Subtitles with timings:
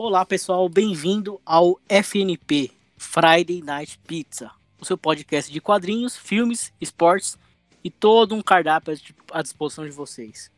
[0.00, 4.48] Olá pessoal, bem-vindo ao FNP Friday Night Pizza,
[4.80, 7.36] o seu podcast de quadrinhos, filmes, esportes
[7.82, 8.96] e todo um cardápio
[9.32, 10.52] à disposição de vocês.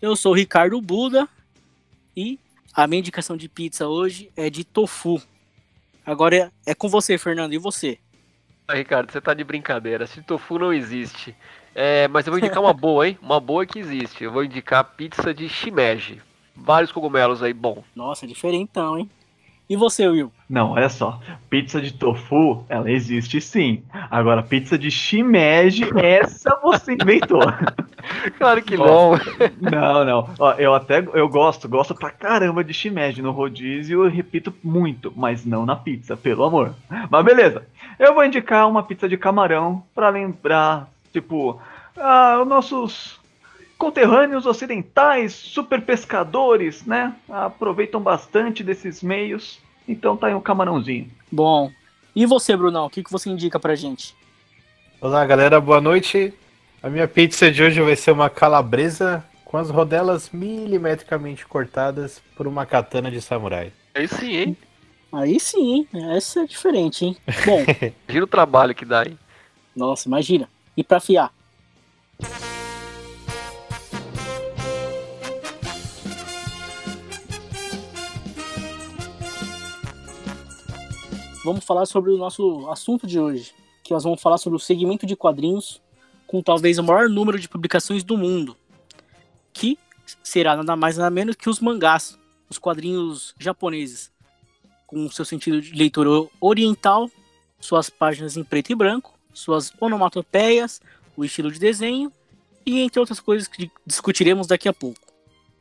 [0.00, 1.28] Eu sou Ricardo Buda
[2.16, 2.38] e
[2.72, 5.20] a minha indicação de pizza hoje é de tofu.
[6.06, 7.98] Agora é, é com você, Fernando, e você?
[8.68, 10.06] Ah, Ricardo, você tá de brincadeira.
[10.06, 11.34] Se tofu não existe.
[11.74, 13.18] É, mas eu vou indicar uma boa, hein?
[13.20, 14.22] Uma boa que existe.
[14.22, 16.22] Eu vou indicar pizza de shimeji.
[16.54, 17.82] Vários cogumelos aí, bom.
[17.94, 19.08] Nossa, diferentão, hein?
[19.70, 20.32] E você, Will?
[20.48, 21.20] Não, olha só.
[21.48, 23.84] Pizza de tofu, ela existe sim.
[24.10, 27.40] Agora, pizza de shimeji, essa você inventou.
[28.36, 29.12] claro que não.
[29.60, 30.30] Não, não.
[30.40, 35.12] Ó, eu até eu gosto, gosto pra caramba de shimeji no rodízio, eu repito muito,
[35.14, 36.74] mas não na pizza, pelo amor.
[37.08, 37.64] Mas beleza.
[37.96, 41.60] Eu vou indicar uma pizza de camarão pra lembrar, tipo,
[41.96, 43.19] ah, os nossos
[43.80, 47.16] conterrâneos ocidentais, super pescadores, né?
[47.26, 49.58] Aproveitam bastante desses meios.
[49.88, 51.10] Então tá aí um camarãozinho.
[51.32, 51.72] Bom.
[52.14, 52.84] E você, Brunão?
[52.84, 54.14] O que, que você indica pra gente?
[55.00, 55.58] Olá, galera.
[55.58, 56.34] Boa noite.
[56.82, 62.46] A minha pizza de hoje vai ser uma calabresa com as rodelas milimetricamente cortadas por
[62.46, 63.72] uma katana de samurai.
[63.94, 64.56] Aí sim, hein?
[65.10, 65.88] Aí sim, hein?
[66.14, 67.16] Essa é diferente, hein?
[67.46, 67.64] Bom.
[68.06, 69.18] imagina o trabalho que dá, hein?
[69.74, 70.50] Nossa, imagina.
[70.76, 71.32] E pra afiar?
[81.44, 85.06] Vamos falar sobre o nosso assunto de hoje, que nós vamos falar sobre o segmento
[85.06, 85.80] de quadrinhos
[86.26, 88.56] com talvez o maior número de publicações do mundo,
[89.52, 89.78] que
[90.22, 94.10] será nada mais nada menos que os mangás, os quadrinhos japoneses,
[94.86, 97.10] com seu sentido de leitura oriental,
[97.58, 100.80] suas páginas em preto e branco, suas onomatopeias,
[101.16, 102.12] o estilo de desenho
[102.64, 105.00] e entre outras coisas que discutiremos daqui a pouco.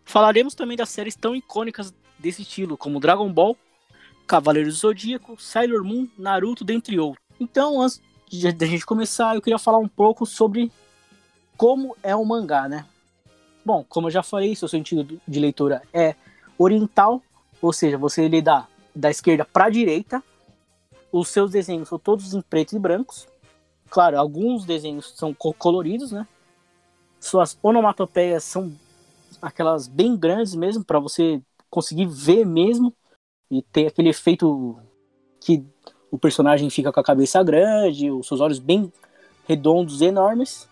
[0.04, 3.56] Falaremos também das séries tão icônicas desse estilo, como Dragon Ball
[4.30, 7.26] Cavaleiros do Zodíaco, Sailor Moon, Naruto, dentre outros.
[7.40, 8.00] Então, antes
[8.56, 10.72] da gente começar, eu queria falar um pouco sobre
[11.58, 12.86] como é o mangá, né?
[13.66, 16.14] Bom, como eu já falei, seu sentido de leitura é
[16.60, 17.24] oriental,
[17.60, 20.24] ou seja, você lê da, da esquerda para a direita.
[21.12, 23.28] Os seus desenhos são todos em preto e brancos.
[23.90, 26.28] Claro, alguns desenhos são coloridos, né?
[27.20, 28.72] Suas onomatopeias são
[29.42, 32.94] aquelas bem grandes mesmo, para você conseguir ver mesmo.
[33.50, 34.78] E tem aquele efeito
[35.42, 35.66] que
[36.12, 38.92] o personagem fica com a cabeça grande, os seus olhos bem
[39.48, 40.70] redondos, enormes.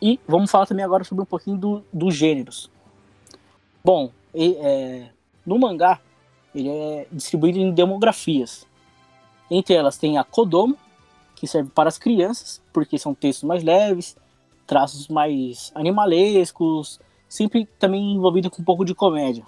[0.00, 2.70] E vamos falar também agora sobre um pouquinho do, dos gêneros.
[3.84, 5.10] Bom, e, é,
[5.44, 6.00] no mangá,
[6.54, 8.66] ele é distribuído em demografias.
[9.50, 10.76] Entre elas tem a Kodomo,
[11.34, 14.16] que serve para as crianças, porque são textos mais leves,
[14.66, 19.44] traços mais animalescos, sempre também envolvido com um pouco de comédia.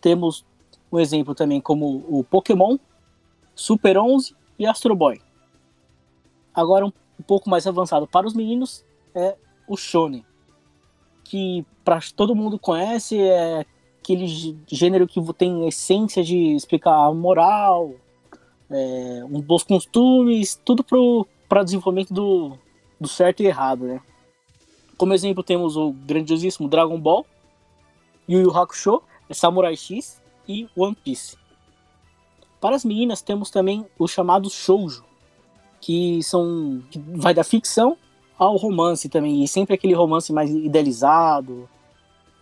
[0.00, 0.44] Temos
[0.92, 2.76] um exemplo também como o Pokémon,
[3.54, 5.20] Super 11 e Astro Boy.
[6.54, 6.92] Agora um,
[7.26, 9.36] pouco mais avançado para os meninos é
[9.66, 10.24] o Shonen,
[11.24, 13.64] que para todo mundo conhece é
[13.98, 14.26] aquele
[14.66, 17.94] gênero que tem essência de explicar a moral,
[18.68, 20.84] é, um bons costumes, tudo
[21.48, 22.58] para desenvolvimento do,
[23.00, 24.00] do certo e errado, né?
[24.96, 27.24] Como exemplo temos o grandiosíssimo Dragon Ball,
[28.28, 31.36] Yu Yu Hakusho, é Samurai X, e One Piece.
[32.60, 35.04] Para as meninas temos também os chamados shoujo,
[35.80, 37.96] que são que vai da ficção
[38.38, 41.68] ao romance também, e sempre aquele romance mais idealizado.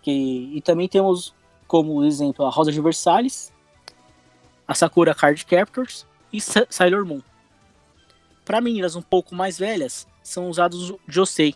[0.03, 1.35] Que, e também temos
[1.67, 3.53] como exemplo a Rosa de Versalhes,
[4.67, 7.21] a Sakura Card Captors e Sailor Moon.
[8.45, 11.55] Para meninas um pouco mais velhas, são usados Josei,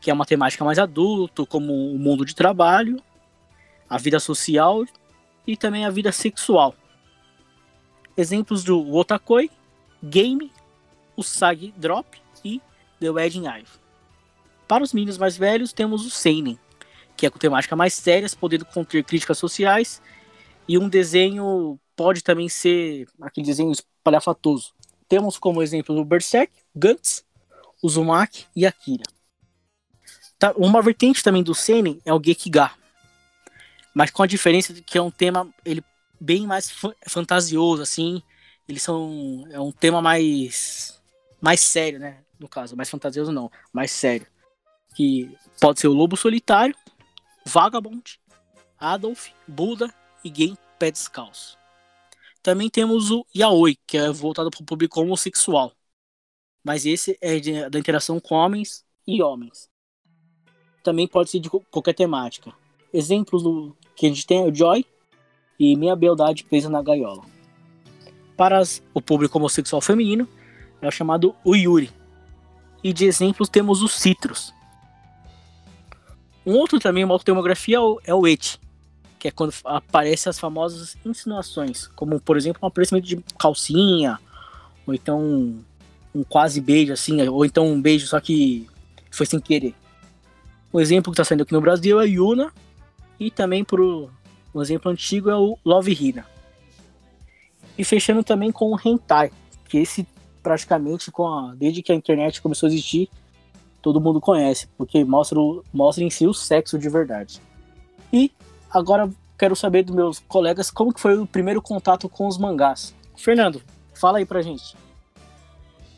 [0.00, 3.02] que é uma temática mais adulto, como o mundo de trabalho,
[3.88, 4.84] a vida social
[5.48, 6.74] e também a vida sexual.
[8.14, 9.50] Exemplos do Otakoi,
[10.02, 10.52] Game,
[11.16, 12.60] o Sag Drop e
[13.00, 13.66] The Wedding Eve.
[14.68, 16.58] Para os meninos mais velhos, temos o Seinen,
[17.16, 20.02] que é com temática mais sérias, podendo conter críticas sociais,
[20.68, 24.74] e um desenho pode também ser aquele desenho espalhafatoso.
[25.08, 27.24] Temos como exemplo o Berserk, Gantz,
[27.82, 29.04] Uzumaki e Akira.
[30.38, 32.70] Tá, uma vertente também do Seinen é o Gekiga,
[33.94, 35.82] mas com a diferença de que é um tema ele
[36.20, 36.72] bem mais
[37.06, 38.22] fantasioso assim,
[38.68, 41.00] eles são é um tema mais
[41.40, 42.22] mais sério, né?
[42.38, 44.26] No caso, mais fantasioso não, mais sério.
[44.94, 46.74] Que pode ser o Lobo Solitário,
[47.44, 48.20] Vagabond,
[48.78, 49.92] Adolf, Buda
[50.24, 51.58] e Game Pé Descalço.
[52.42, 55.72] Também temos o Yaoi, que é voltado para o público homossexual.
[56.62, 59.68] Mas esse é de, da interação com homens e homens.
[60.82, 62.52] Também pode ser de qualquer temática.
[62.92, 64.84] Exemplos do, que a gente tem é o Joy,
[65.58, 67.24] e Minha Beldade Presa na Gaiola.
[68.36, 70.28] Para as, o público homossexual feminino,
[70.80, 71.90] é o chamado o Yuri.
[72.82, 74.54] E de exemplos temos o Citrus.
[76.46, 78.58] Um outro também, uma outra demografia é o, é Et,
[79.18, 84.18] que é quando aparecem as famosas insinuações, como por exemplo um aparecimento de calcinha,
[84.86, 85.64] ou então um,
[86.14, 88.66] um quase beijo assim, ou então um beijo só que
[89.10, 89.74] foi sem querer.
[90.72, 92.52] Um exemplo que está saindo aqui no Brasil é Yuna,
[93.18, 94.10] e também pro
[94.54, 96.26] um exemplo antigo é o Love Hina.
[97.76, 99.30] E fechando também com o Hentai,
[99.68, 100.06] que esse
[100.42, 103.08] praticamente com a, desde que a internet começou a existir,
[103.82, 105.38] todo mundo conhece, porque mostra,
[105.72, 107.40] mostra em si o sexo de verdade.
[108.12, 108.32] E
[108.70, 112.94] agora quero saber dos meus colegas como que foi o primeiro contato com os mangás.
[113.16, 113.62] Fernando,
[113.94, 114.76] fala aí pra gente.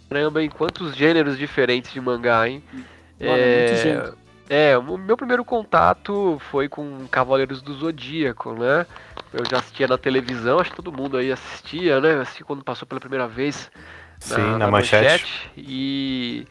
[0.09, 2.63] Caramba, em quantos gêneros diferentes de mangá, hein?
[2.73, 2.85] Mano,
[3.21, 4.13] é...
[4.53, 8.85] É, o meu primeiro contato foi com Cavaleiros do Zodíaco, né?
[9.33, 12.15] Eu já assistia na televisão, acho que todo mundo aí assistia, né?
[12.15, 13.71] Assisti quando passou pela primeira vez
[14.29, 15.05] na, Sim, na, na manchete.
[15.05, 15.51] manchete.
[15.57, 16.49] E,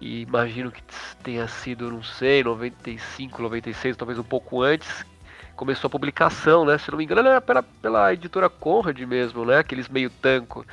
[0.00, 0.82] e imagino que
[1.22, 5.06] tenha sido, não sei, 95, 96, talvez um pouco antes,
[5.54, 6.78] começou a publicação, né?
[6.78, 9.58] Se não me engano, era pela, pela editora Conrad mesmo, né?
[9.58, 10.66] Aqueles meio tanco.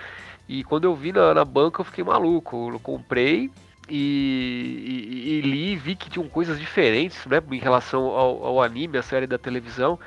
[0.49, 2.71] E quando eu vi na, na banca, eu fiquei maluco.
[2.73, 3.51] Eu comprei
[3.89, 8.97] e, e, e, li vi que tinham coisas diferentes né, em relação ao, ao anime,
[8.97, 9.99] a série da televisão.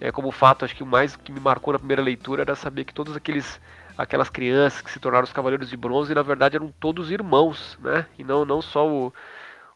[0.00, 2.84] É, como fato, acho que o mais que me marcou na primeira leitura era saber
[2.84, 3.60] que todos aqueles
[3.96, 8.06] aquelas crianças que se tornaram os Cavaleiros de Bronze, na verdade eram todos irmãos, né?
[8.18, 9.12] E não, não só o,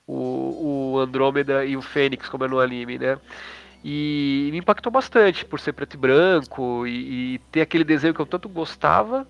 [0.07, 3.19] o, o Andrômeda e o Fênix, como é no anime, né?
[3.85, 8.21] E, me impactou bastante por ser preto e branco e, e ter aquele desenho que
[8.21, 9.27] eu tanto gostava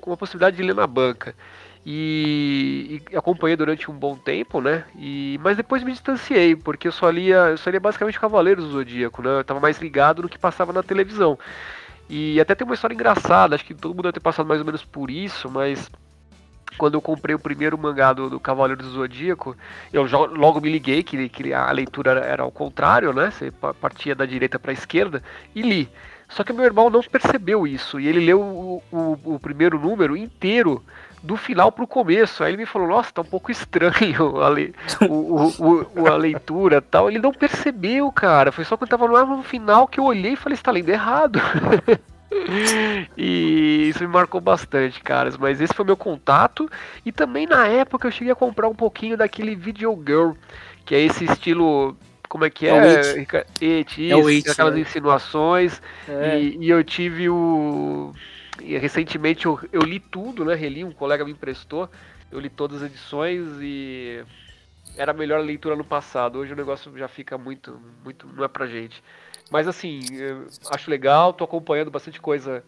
[0.00, 1.34] com a possibilidade de ler na banca
[1.86, 4.84] e, e, acompanhei durante um bom tempo, né?
[4.96, 8.72] E, mas depois me distanciei, porque eu só lia, eu só lia basicamente Cavaleiros do
[8.72, 9.30] Zodíaco, né?
[9.30, 11.38] Eu estava mais ligado no que passava na televisão.
[12.08, 14.66] E até tem uma história engraçada, acho que todo mundo deve ter passado mais ou
[14.66, 15.90] menos por isso, mas
[16.78, 19.56] quando eu comprei o primeiro mangá do, do Cavaleiro do Zodíaco,
[19.92, 23.30] eu já, logo me liguei que, que a leitura era, era ao contrário, né?
[23.30, 25.22] Você partia da direita para a esquerda
[25.54, 25.88] e li.
[26.28, 30.16] Só que meu irmão não percebeu isso e ele leu o, o, o primeiro número
[30.16, 30.82] inteiro
[31.24, 32.44] do final pro começo.
[32.44, 34.74] Aí ele me falou, nossa, tá um pouco estranho a, le...
[35.08, 37.10] o, o, a leitura tal.
[37.10, 38.52] Ele não percebeu, cara.
[38.52, 41.40] Foi só quando tava no final que eu olhei e falei, você tá lendo errado.
[43.16, 45.38] e isso me marcou bastante, caras.
[45.38, 46.70] Mas esse foi meu contato.
[47.06, 50.32] E também na época eu cheguei a comprar um pouquinho daquele Video Girl,
[50.84, 51.96] que é esse estilo
[52.28, 52.70] como é que é?
[52.70, 53.46] É o It.
[53.62, 54.80] It, é o It, aquelas é.
[54.80, 55.80] insinuações.
[56.08, 56.38] É.
[56.38, 58.12] E, e, eu tive o.
[58.60, 60.54] E recentemente eu, eu li tudo, né?
[60.54, 61.88] Reli, um colega me emprestou.
[62.30, 64.24] Eu li todas as edições e
[64.96, 66.38] era a melhor leitura no passado.
[66.38, 69.02] Hoje o negócio já fica muito, muito, não é pra gente.
[69.50, 70.00] Mas assim,
[70.70, 72.64] acho legal, tô acompanhando bastante coisa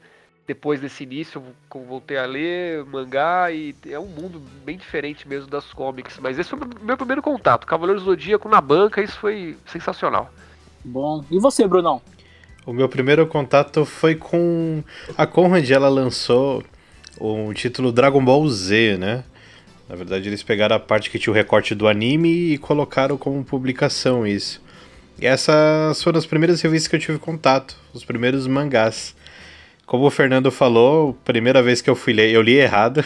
[0.46, 5.72] depois desse início, voltei a ler mangá e é um mundo bem diferente mesmo das
[5.72, 6.18] comics.
[6.20, 10.30] Mas esse foi o meu primeiro contato, Cavaleiros do Zodíaco na banca, isso foi sensacional.
[10.84, 12.00] Bom, e você, Brunão?
[12.66, 14.82] O meu primeiro contato foi com
[15.16, 16.64] a Conrad, ela lançou
[17.16, 19.23] o título Dragon Ball Z, né?
[19.88, 23.44] Na verdade, eles pegaram a parte que tinha o recorte do anime e colocaram como
[23.44, 24.61] publicação isso.
[25.20, 29.14] E essas foram as primeiras revistas que eu tive contato, os primeiros mangás.
[29.87, 33.04] Como o Fernando falou, primeira vez que eu fui ler, eu li errado.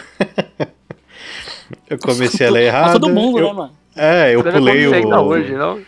[1.87, 2.99] eu comecei a ler errado.
[2.99, 3.73] todo mundo, eu, né, mano?
[3.95, 5.21] É, eu Você pulei o.
[5.27, 5.83] Hoje, não?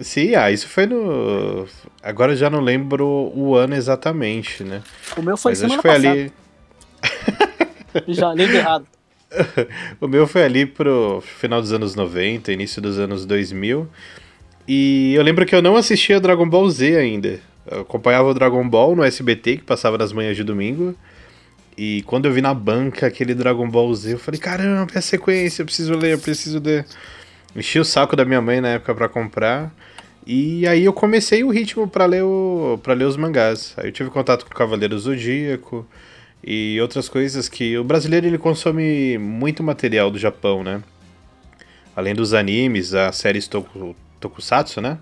[0.00, 1.66] Sim, ah, isso foi no.
[2.02, 4.82] Agora eu já não lembro o ano exatamente, né?
[5.16, 6.20] O meu foi Mas semana acho que foi passada.
[6.20, 6.32] ali.
[8.14, 8.86] Já li errado.
[10.00, 13.88] o meu foi ali pro final dos anos 90, início dos anos 2000.
[14.66, 17.40] E eu lembro que eu não assistia Dragon Ball Z ainda.
[17.70, 20.94] Eu acompanhava o Dragon Ball no SBT, que passava nas manhãs de domingo.
[21.76, 25.02] E quando eu vi na banca aquele Dragon Ball Z, eu falei, caramba, é a
[25.02, 26.84] sequência, eu preciso ler, eu preciso ler.
[27.54, 29.72] Enchi o saco da minha mãe na época para comprar.
[30.28, 33.74] E aí eu comecei o ritmo para ler o para ler os mangás.
[33.78, 35.86] Aí eu tive contato com o Cavaleiro Zodíaco
[36.44, 40.82] e outras coisas que o brasileiro ele consome muito material do Japão, né?
[41.96, 44.98] Além dos animes, as séries toku, tokusatsu, né?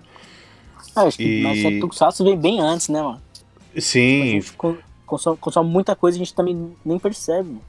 [0.95, 3.21] Ah, acho que E- nossa Tokusatsu veio bem antes, né, mano?
[3.75, 7.59] A Sim, co- consome, consome muita coisa e a gente também nem percebe.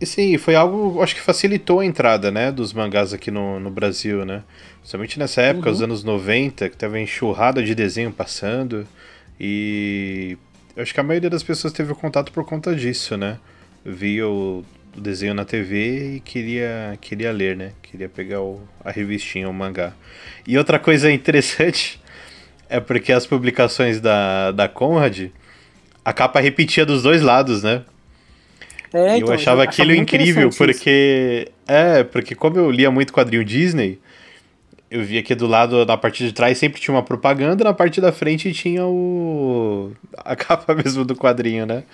[0.00, 3.70] E sim, foi algo, acho que facilitou a entrada, né, dos mangás aqui no, no
[3.70, 4.42] Brasil, né?
[4.80, 5.74] Principalmente nessa época, Uhum.
[5.74, 8.86] os anos 90, que tava enxurrada de desenho passando.
[9.38, 10.36] E
[10.76, 13.38] eu acho que a maioria das pessoas teve contato por conta disso, né?
[13.84, 14.64] Via o,
[14.96, 17.72] o desenho na TV e queria, queria ler, né?
[17.82, 19.92] Queria pegar o, a revistinha, o mangá.
[20.46, 22.00] E outra coisa interessante
[22.68, 25.28] é porque as publicações da, da Conrad,
[26.04, 27.82] a capa repetia dos dois lados, né?
[28.92, 30.58] É, eu achava aquilo muito incrível, interessante isso.
[30.58, 31.52] porque.
[31.68, 34.00] É, porque como eu lia muito quadrinho Disney,
[34.90, 38.00] eu via que do lado, na parte de trás, sempre tinha uma propaganda, na parte
[38.00, 39.92] da frente tinha o.
[40.18, 41.84] a capa mesmo do quadrinho, né?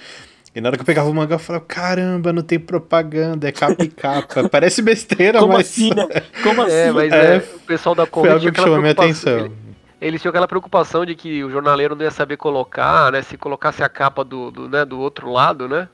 [0.55, 3.53] E na hora que eu pegava o mangá, eu falava, caramba, não tem propaganda, é
[3.53, 4.49] capa e capa.
[4.51, 5.67] Parece besteira, Como mas.
[5.69, 6.07] assim, né?
[6.43, 6.73] Como assim?
[6.73, 8.95] É, mas É, é, o pessoal da Foi Conrad algo tinha que aquela chamou minha
[8.95, 9.33] preocupação.
[9.35, 9.47] atenção.
[9.47, 9.67] ele-
[10.01, 13.21] Eles tinham aquela preocupação de que o jornaleiro não ia saber colocar, né?
[13.23, 15.89] Se colocasse a capa do, do, né, do outro lado, né?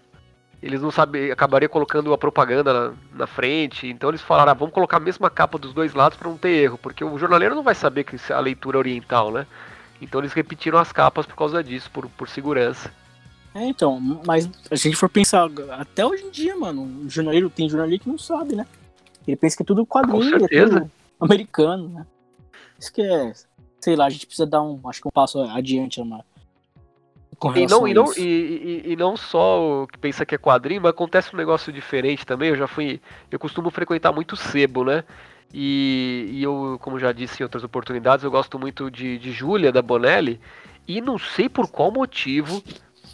[0.63, 3.87] Eles não saberiam, acabaria colocando a propaganda na, na frente.
[3.89, 6.51] Então eles falaram, ah, vamos colocar a mesma capa dos dois lados para não ter
[6.51, 9.47] erro, porque o jornaleiro não vai saber que é a leitura oriental, né?
[10.01, 12.93] Então eles repetiram as capas por causa disso, por, por segurança.
[13.55, 17.69] É, então, mas a gente for pensar, até hoje em dia, mano, o jornaleiro tem
[17.69, 18.67] jornaleiro que não sabe, né?
[19.27, 20.91] Ele pensa que é tudo quadrinho, é tudo
[21.21, 22.07] americano, né?
[22.79, 23.33] Isso que é,
[23.81, 26.32] sei lá, a gente precisa dar um, acho que um passo adiante, uma, com
[27.51, 30.81] E não, e, não, e, e- e não só o que pensa que é quadrinho,
[30.83, 32.51] mas acontece um negócio diferente também.
[32.51, 33.01] Eu já fui.
[33.31, 35.03] Eu costumo frequentar muito sebo, né?
[35.53, 39.71] E, e eu, como já disse em outras oportunidades, eu gosto muito de, de Júlia,
[39.73, 40.41] da Bonelli.
[40.87, 42.63] E não sei por qual motivo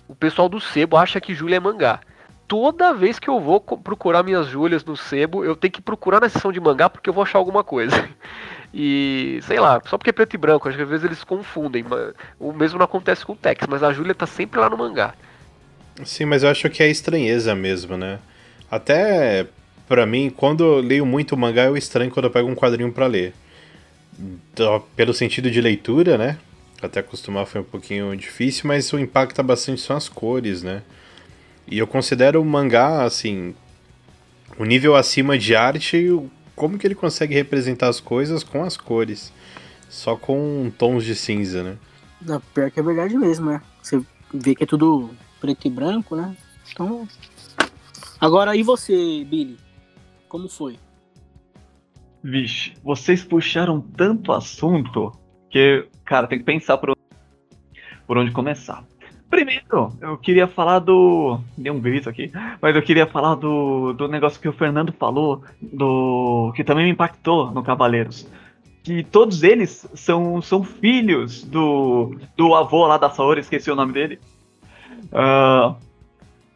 [0.07, 2.01] o pessoal do sebo acha que Júlia é mangá.
[2.49, 6.31] Toda vez que eu vou procurar minhas Júlias no sebo, eu tenho que procurar na
[6.31, 8.09] seção de mangá porque eu vou achar alguma coisa.
[8.73, 11.83] E sei lá, só porque é preto e branco, às vezes eles confundem.
[12.39, 15.15] O mesmo não acontece com o Tex, mas a Júlia tá sempre lá no mangá.
[16.05, 18.19] Sim, mas eu acho que é estranheza mesmo, né?
[18.71, 19.47] Até
[19.89, 23.07] pra mim, quando eu leio muito mangá, eu estranho quando eu pego um quadrinho pra
[23.07, 23.33] ler.
[24.95, 26.39] Pelo sentido de leitura, né?
[26.83, 30.83] Até acostumar foi um pouquinho difícil, mas o impacta bastante são as cores, né?
[31.71, 33.55] E eu considero o mangá, assim,
[34.59, 36.09] o nível acima de arte,
[36.57, 39.33] como que ele consegue representar as coisas com as cores.
[39.89, 41.77] Só com tons de cinza, né?
[42.21, 43.63] Não, pior que é verdade mesmo, né?
[43.83, 45.11] Você vê que é tudo
[45.41, 46.37] preto e branco, né?
[46.73, 47.07] Então.
[48.21, 49.57] Agora, e você, Billy?
[50.29, 50.79] Como foi?
[52.23, 55.13] Vixe, vocês puxaram tanto assunto
[55.51, 57.01] que, cara, tem que pensar por onde,
[58.07, 58.85] por onde começar.
[59.31, 61.39] Primeiro, eu queria falar do.
[61.57, 62.31] Deu um grito aqui,
[62.63, 66.91] mas eu queria falar do, do negócio que o Fernando falou, do que também me
[66.93, 68.27] impactou no Cavaleiros.
[68.83, 73.93] Que todos eles são, são filhos do, do avô lá da Saori, esqueci o nome
[73.93, 74.19] dele.
[75.13, 75.75] Ah,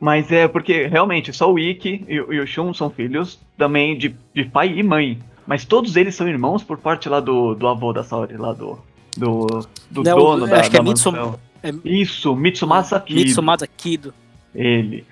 [0.00, 3.96] mas é porque realmente só o Ikki e, o- e o Shun são filhos também
[3.98, 5.18] de, de pai e mãe.
[5.46, 8.78] Mas todos eles são irmãos por parte lá do, do avô da Saori, lá do,
[9.16, 9.46] do,
[9.90, 11.38] do Não, dono da, acho que é da mansão.
[11.62, 13.20] É- Isso, Mitsumasa Kido.
[13.20, 14.14] Mitsumasa Kido.
[14.54, 15.04] Ele.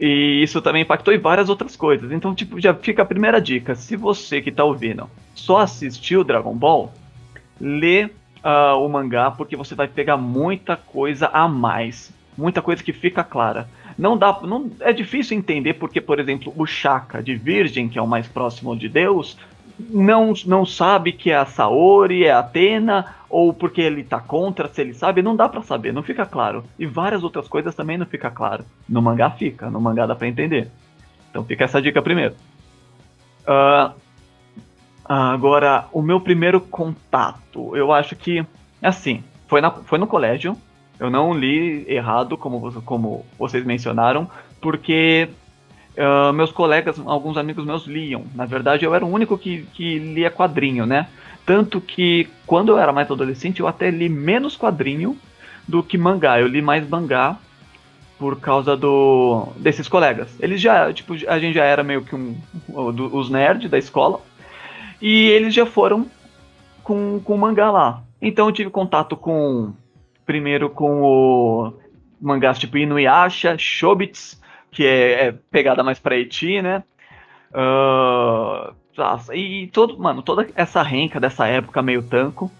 [0.00, 2.10] E isso também impactou em várias outras coisas.
[2.10, 3.74] Então, tipo, já fica a primeira dica.
[3.74, 6.92] Se você que tá ouvindo só assistiu Dragon Ball,
[7.60, 8.08] lê
[8.42, 12.10] ah, o mangá, porque você vai pegar muita coisa a mais.
[12.36, 13.68] Muita coisa que fica clara.
[13.98, 14.40] Não dá.
[14.42, 18.26] Não, é difícil entender porque, por exemplo, o Shaka de Virgem, que é o mais
[18.26, 19.36] próximo de Deus,
[19.88, 24.68] não, não sabe que é a Saori, é a Atena, ou porque ele tá contra,
[24.68, 26.64] se ele sabe, não dá pra saber, não fica claro.
[26.78, 28.64] E várias outras coisas também não fica claro.
[28.88, 30.68] No mangá fica, no mangá dá pra entender.
[31.30, 32.34] Então fica essa dica primeiro.
[33.46, 33.92] Ah,
[35.08, 38.44] agora, o meu primeiro contato, eu acho que,
[38.82, 40.56] assim, foi, na, foi no colégio.
[40.98, 44.28] Eu não li errado, como, como vocês mencionaram,
[44.60, 45.30] porque
[46.00, 48.24] ah, meus colegas, alguns amigos meus liam.
[48.34, 51.06] Na verdade, eu era o único que, que lia quadrinho, né?
[51.44, 55.16] Tanto que quando eu era mais adolescente, eu até li menos quadrinho
[55.68, 56.40] do que mangá.
[56.40, 57.36] Eu li mais mangá
[58.18, 60.34] por causa do desses colegas.
[60.40, 62.36] Eles já, tipo, a gente já era meio que um
[62.72, 64.20] os nerds da escola
[65.02, 66.06] e eles já foram
[66.82, 68.02] com com mangá lá.
[68.22, 69.72] Então eu tive contato com
[70.24, 71.72] primeiro com o
[72.20, 74.39] mangás tipo Inuyasha, Shobits,
[74.70, 76.82] que é, é pegada mais pra Eti, né?
[78.96, 82.50] Nossa, e todo, mano, toda essa renca dessa época meio tanco.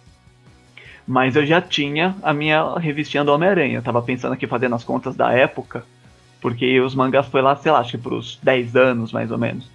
[1.07, 3.79] Mas eu já tinha a minha revistinha do Homem-Aranha.
[3.79, 5.85] Eu tava pensando aqui fazendo as contas da época.
[6.41, 9.69] Porque os mangás foi lá, sei lá, acho que pros 10 anos mais ou menos.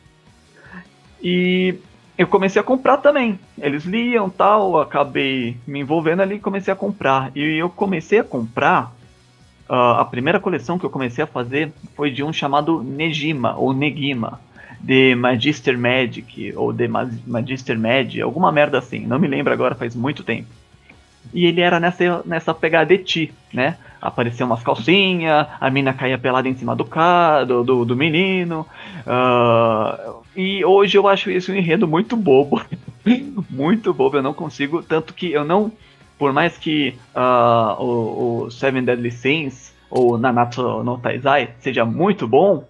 [1.21, 1.75] E
[2.17, 3.39] eu comecei a comprar também.
[3.59, 7.31] Eles liam tal, acabei me envolvendo ali e comecei a comprar.
[7.35, 8.93] E eu comecei a comprar.
[9.69, 13.73] Ah, a primeira coleção que eu comecei a fazer foi de um chamado Nejima, ou
[13.73, 14.39] Negima.
[14.85, 18.99] The Magister Magic, ou Ma- Magister Mag, alguma merda assim.
[18.99, 20.47] Não me lembro agora, faz muito tempo.
[21.33, 23.77] E ele era nessa, nessa pegada de ti, né?
[23.99, 28.65] Apareciam umas calcinhas, a mina caía pelada em cima do cara, do, do, do menino.
[29.07, 32.61] ah, e hoje eu acho isso um enredo muito bobo.
[33.49, 34.83] muito bobo, eu não consigo.
[34.83, 35.71] Tanto que eu não.
[36.17, 42.27] Por mais que ah, o, o Seven Deadly Sins ou Nanatsu no Taizai seja muito
[42.27, 42.65] bom,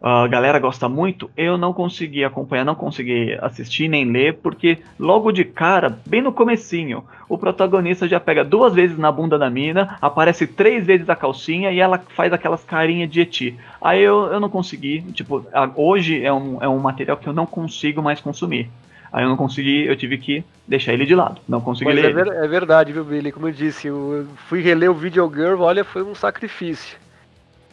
[0.00, 5.32] a galera gosta muito, eu não consegui acompanhar, não consegui assistir nem ler, porque logo
[5.32, 9.98] de cara, bem no comecinho, o protagonista já pega duas vezes na bunda da mina,
[10.00, 13.58] aparece três vezes a calcinha e ela faz aquelas carinhas de eti.
[13.80, 17.32] Aí eu, eu não consegui, tipo, a, hoje é um, é um material que eu
[17.32, 18.70] não consigo mais consumir.
[19.12, 21.40] Aí eu não consegui, eu tive que deixar ele de lado.
[21.48, 22.10] Não consegui Mas ler.
[22.10, 23.32] é, ver- é verdade, viu, Billy?
[23.32, 26.96] Como eu disse, eu fui reler o Video Girl, olha, foi um sacrifício.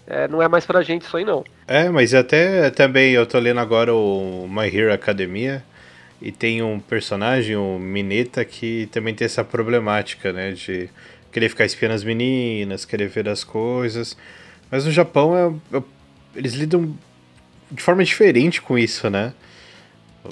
[0.07, 1.43] É, não é mais pra gente isso aí, não.
[1.67, 5.63] É, mas até também eu tô lendo agora o My Hero Academia
[6.21, 10.51] e tem um personagem, o Mineta, que também tem essa problemática, né?
[10.51, 10.89] De
[11.31, 14.15] querer ficar espiando as meninas, querer ver as coisas.
[14.71, 15.35] Mas no Japão
[15.73, 15.83] é, é-
[16.35, 16.95] eles lidam
[17.71, 19.33] de forma diferente com isso, né?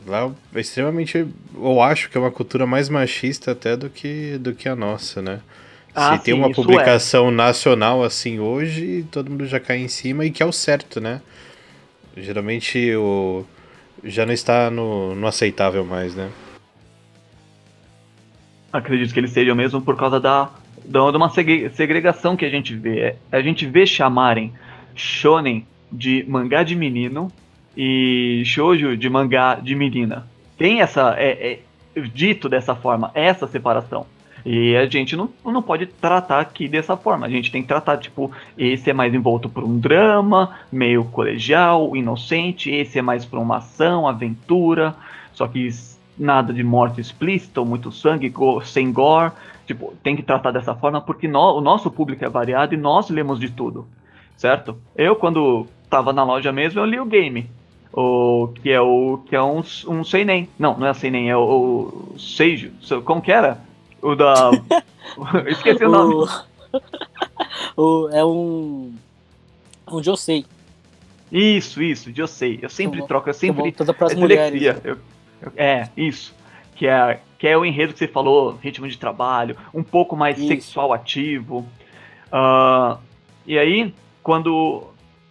[0.06, 1.26] Lá é extremamente.
[1.56, 5.22] Eu acho que é uma cultura mais machista até do que, do que a nossa,
[5.22, 5.42] né?
[5.96, 6.62] Ah, Se tem sim, uma isso é.
[6.64, 11.00] publicação nacional assim hoje, todo mundo já cai em cima e que é o certo,
[11.00, 11.22] né?
[12.18, 13.46] Geralmente o
[14.04, 16.30] já não está no, no aceitável mais, né?
[18.72, 20.50] Acredito que eles sejam mesmo por causa da,
[20.84, 23.00] da de uma segre- segregação que a gente vê.
[23.00, 24.52] É, A gente vê chamarem
[24.96, 27.32] shonen de mangá de menino
[27.76, 30.26] e shoujo de mangá de menina.
[30.58, 31.60] Tem essa é,
[31.96, 34.06] é dito dessa forma, essa separação.
[34.46, 37.26] E a gente não, não pode tratar aqui dessa forma.
[37.26, 41.96] A gente tem que tratar, tipo, esse é mais envolto por um drama, meio colegial,
[41.96, 44.94] inocente, esse é mais por uma ação, aventura,
[45.34, 45.70] só que
[46.18, 49.32] nada de morte explícita, ou muito sangue, go- sem gore.
[49.66, 53.10] Tipo, tem que tratar dessa forma porque nó- o nosso público é variado e nós
[53.10, 53.88] lemos de tudo,
[54.36, 54.78] certo?
[54.94, 57.50] Eu, quando tava na loja mesmo, eu li o game.
[57.96, 60.50] O, que é o que é um, um seinen.
[60.58, 62.72] Não, não é seinen, é o, o Seijo.
[63.06, 63.62] Como que era?
[64.02, 64.50] O da.
[65.34, 66.28] Eu Esqueci o nome.
[67.78, 68.94] O, é um.
[69.92, 70.44] Um Josei.
[71.32, 72.60] Isso, isso, eu sei.
[72.62, 73.62] Eu sempre Tô- troco, eu Tô sempre.
[73.62, 74.60] voltando pras é mulheres.
[74.60, 74.82] dislexia.
[74.84, 74.98] Eu-
[75.42, 76.34] eu- é, isso.
[76.76, 80.38] Que é, que é o enredo que você falou, ritmo de trabalho, um pouco mais
[80.40, 80.48] Isso.
[80.48, 81.68] sexual ativo.
[82.32, 82.98] Ah,
[83.46, 84.84] e aí, quando.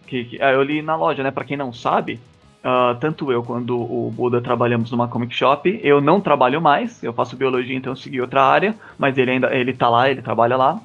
[0.07, 1.31] Que, que- ah, eu li na loja, né?
[1.31, 2.19] Pra quem não sabe,
[2.63, 5.79] ah, tanto eu quanto o Buda trabalhamos numa comic shop.
[5.83, 9.53] Eu não trabalho mais, eu faço biologia, então eu segui outra área, mas ele ainda
[9.53, 10.79] ele tá lá, ele trabalha lá.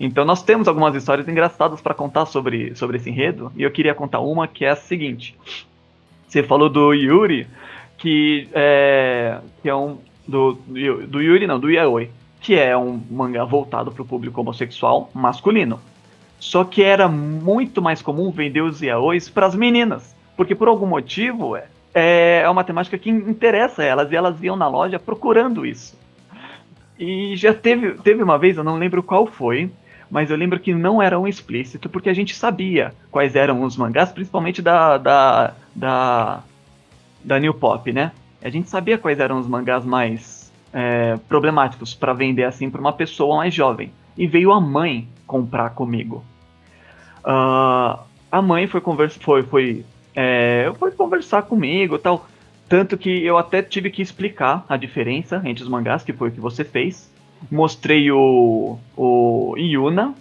[0.00, 3.94] Então nós temos algumas histórias engraçadas pra contar sobre, sobre esse enredo, e eu queria
[3.94, 5.36] contar uma que é a seguinte.
[6.26, 7.46] Você falou do Yuri,
[7.98, 9.98] que é, que é um.
[10.26, 12.10] Do, do Yuri, não, do Yaoi,
[12.40, 15.80] que é um mangá voltado para o público homossexual masculino.
[16.38, 20.86] Só que era muito mais comum vender os yaois para as meninas, porque por algum
[20.86, 21.66] motivo é,
[22.42, 25.98] é uma temática que interessa elas e elas iam na loja procurando isso.
[26.96, 29.68] E já teve, teve uma vez, eu não lembro qual foi,
[30.08, 33.76] mas eu lembro que não era um explícito, porque a gente sabia quais eram os
[33.76, 36.42] mangás, principalmente da, da, da,
[37.24, 38.12] da New Pop, né?
[38.40, 42.92] A gente sabia quais eram os mangás mais é, problemáticos para vender assim para uma
[42.92, 43.90] pessoa mais jovem.
[44.16, 46.24] E veio a mãe comprar comigo.
[47.24, 47.98] Ah,
[48.30, 49.84] a mãe foi, conversa, foi, foi,
[50.20, 52.26] é, foi conversar comigo tal.
[52.68, 56.32] Tanto que eu até tive que explicar a diferença entre os mangás, que foi o
[56.32, 57.10] que você fez.
[57.50, 60.14] Mostrei o, o Yuna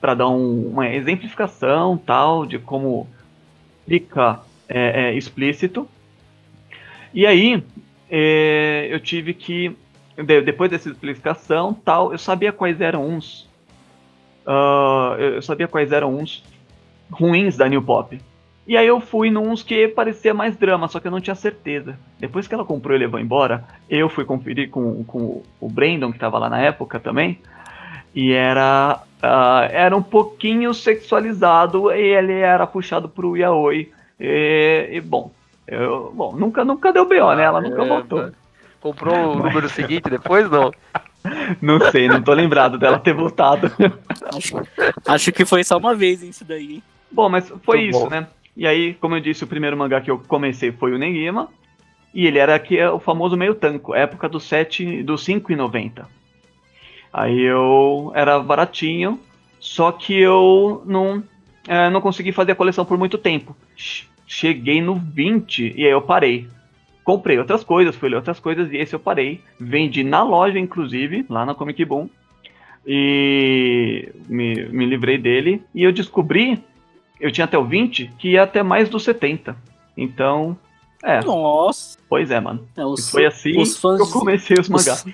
[0.00, 3.06] para dar um- uma exemplificação tal de como
[3.88, 5.88] fica é, é, explícito.
[7.14, 7.62] E aí
[8.10, 9.74] é, eu tive que
[10.16, 13.48] de- depois dessa explicação tal, eu sabia quais eram uns
[14.46, 16.42] ah, eu sabia quais eram uns
[17.10, 18.20] ruins da New Pop.
[18.66, 21.96] E aí eu fui nos que parecia mais drama, só que eu não tinha certeza.
[22.18, 26.18] Depois que ela comprou e levou embora, eu fui conferir com, com o Brandon, que
[26.18, 27.38] tava lá na época também.
[28.12, 33.92] E era, ah, era um pouquinho sexualizado e ele era puxado pro yaoi.
[34.18, 35.30] E, e, bom,
[35.66, 37.44] eu, bom, nunca, nunca deu B.O., né?
[37.44, 38.30] Ela nunca É, voltou.
[38.80, 40.72] Comprou o número seguinte depois, não?
[41.60, 43.68] Não sei, não tô lembrado dela ter voltado.
[44.32, 44.62] Acho,
[45.04, 46.82] acho que foi só uma vez isso daí, hein?
[47.10, 48.10] Bom, mas foi Muito isso, bom.
[48.10, 48.28] né?
[48.56, 51.48] E aí, como eu disse, o primeiro mangá que eu comecei foi o Negima.
[52.14, 56.06] E ele era aqui é o famoso meio tanco, época do 7, do 5,90.
[57.12, 59.20] Aí eu era baratinho,
[59.60, 61.22] só que eu não,
[61.68, 63.54] é, não consegui fazer a coleção por muito tempo.
[63.76, 66.48] Che- Cheguei no 20 e aí eu parei.
[67.04, 69.40] Comprei outras coisas, fui ler outras coisas e esse eu parei.
[69.60, 72.08] Vendi na loja, inclusive, lá na Comic Boom.
[72.86, 75.62] E me, me livrei dele.
[75.74, 76.58] E eu descobri,
[77.20, 79.56] eu tinha até o 20, que ia até mais do 70.
[79.96, 80.58] Então,
[81.02, 81.98] é, Nossa.
[82.08, 82.66] pois é, mano.
[82.76, 85.04] É, os, Foi assim os fãs que eu comecei os mangás.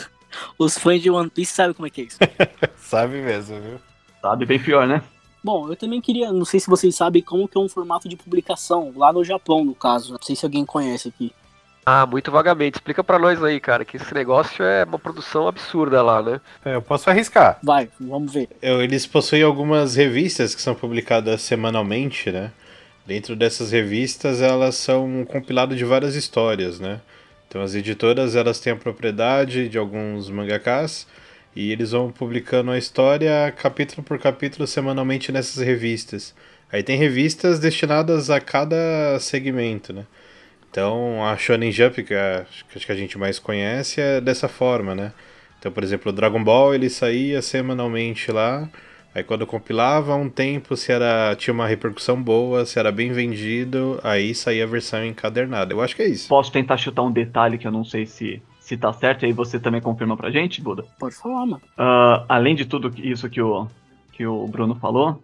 [0.58, 2.18] os fãs de One Piece sabem como é que é isso.
[2.76, 3.80] Sabe mesmo, viu?
[4.20, 5.02] Sabe, bem pior, né?
[5.42, 8.14] Bom, eu também queria, não sei se vocês sabem como que é um formato de
[8.14, 10.12] publicação, lá no Japão, no caso.
[10.12, 11.32] Não sei se alguém conhece aqui.
[11.84, 12.76] Ah, muito vagamente.
[12.76, 16.40] Explica pra nós aí, cara, que esse negócio é uma produção absurda lá, né?
[16.64, 17.58] É, eu posso arriscar.
[17.62, 18.48] Vai, vamos ver.
[18.62, 22.52] Eu- Eles possuem algumas revistas que são publicadas semanalmente, né?
[23.04, 27.00] Dentro dessas revistas, elas são um compilado de várias histórias, né?
[27.48, 31.06] Então as editoras, elas têm a propriedade de alguns mangakas
[31.54, 36.32] e eles vão publicando a história capítulo por capítulo semanalmente nessas revistas.
[36.70, 40.06] Aí tem revistas destinadas a cada segmento, né?
[40.72, 44.48] Então a Shonen Jump, que é- que acho que a gente mais conhece, é dessa
[44.48, 45.12] forma, né?
[45.58, 48.68] Então, por exemplo, o Dragon Ball ele saía semanalmente lá.
[49.14, 54.00] Aí quando compilava um tempo, se era tinha uma repercussão boa, se era bem vendido,
[54.02, 55.74] aí saía a versão encadernada.
[55.74, 56.28] Eu acho que é isso.
[56.30, 59.32] Posso tentar chutar um detalhe que eu não sei se, se tá certo, e aí
[59.34, 60.84] você também confirma pra gente, Buda?
[60.98, 61.60] Pode falar, mano.
[61.76, 63.68] Ah, além de tudo isso que o,
[64.12, 65.22] que o Bruno falou,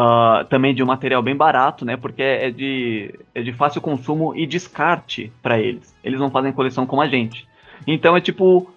[0.00, 1.96] ah, também de um material bem barato, né?
[1.96, 5.92] Porque é de, é de fácil consumo e descarte pra eles.
[6.04, 7.48] Eles não fazem coleção como a gente.
[7.84, 8.70] Então é tipo,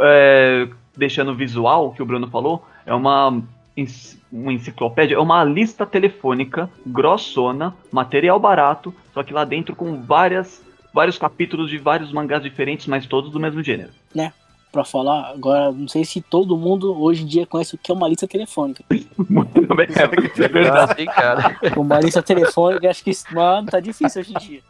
[0.00, 3.42] é, deixando o visual que o Bruno falou, é uma,
[4.30, 10.64] uma enciclopédia, é uma lista telefônica grossona, material barato, só que lá dentro com várias,
[10.94, 13.90] vários capítulos de vários mangás diferentes, mas todos do mesmo gênero.
[14.70, 17.94] Pra falar, agora, não sei se todo mundo hoje em dia conhece o que é
[17.94, 18.84] uma lista telefônica.
[19.16, 20.92] Muito bem, é verdade.
[20.92, 21.58] Ah, sim, cara.
[21.76, 24.62] Uma lista telefônica, acho que, mano, tá difícil hoje em dia.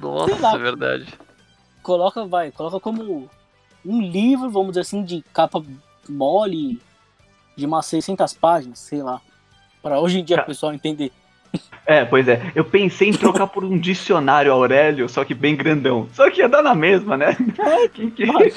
[0.00, 0.54] Nossa, lá.
[0.54, 1.06] é verdade.
[1.82, 3.28] Coloca, vai, coloca como
[3.84, 5.62] um livro, vamos dizer assim, de capa
[6.08, 6.80] mole,
[7.56, 9.20] de umas 600 páginas, sei lá.
[9.82, 11.12] Pra hoje em dia o pessoal entender.
[11.86, 12.52] É, pois é.
[12.54, 16.08] Eu pensei em trocar por um dicionário Aurélio, só que bem grandão.
[16.12, 17.36] Só que ia dar na mesma, né?
[17.92, 18.50] Quem que- Mano,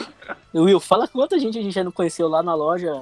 [0.53, 2.93] Will, fala quanta gente a gente já não conheceu lá na loja.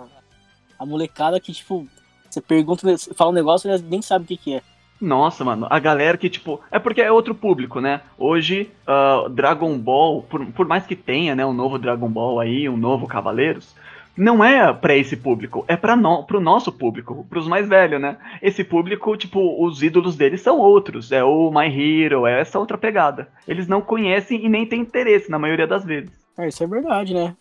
[0.80, 1.86] A molecada que, tipo,
[2.30, 4.62] você pergunta, você fala um negócio e nem sabe o que, que é.
[5.02, 6.62] Nossa, mano, a galera que, tipo.
[6.72, 8.02] É porque é outro público, né?
[8.18, 12.70] Hoje, ah, Dragon Ball, por, por mais que tenha, né, um novo Dragon Ball aí,
[12.70, 13.76] um novo Cavaleiros,
[14.18, 18.18] não é pra esse público, é pra no, pro nosso público, pros mais velhos, né?
[18.42, 21.12] Esse público, tipo, os ídolos deles são outros.
[21.12, 23.30] É o My Hero, é essa outra pegada.
[23.48, 26.12] Eles não conhecem e nem têm interesse, na maioria das vezes.
[26.38, 27.36] É, isso é verdade, né?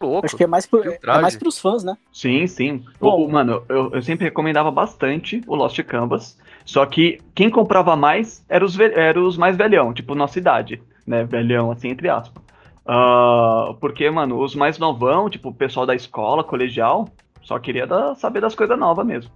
[0.00, 0.26] Louco.
[0.26, 1.96] Acho que é mais, pro, é mais pros fãs, né?
[2.12, 2.84] Sim, sim.
[3.00, 3.20] Bom.
[3.20, 6.36] O- o- mano, eu, eu sempre recomendava bastante o Lost Canvas.
[6.64, 10.82] Só que quem comprava mais eram os, ve- era os mais velhão, tipo nossa idade,
[11.06, 11.24] né?
[11.24, 12.42] Velhão, assim, entre aspas.
[12.86, 17.08] Ah, porque, mano, os mais novão, tipo o pessoal da escola, colegial,
[17.42, 19.30] só queria da- saber das coisas novas mesmo.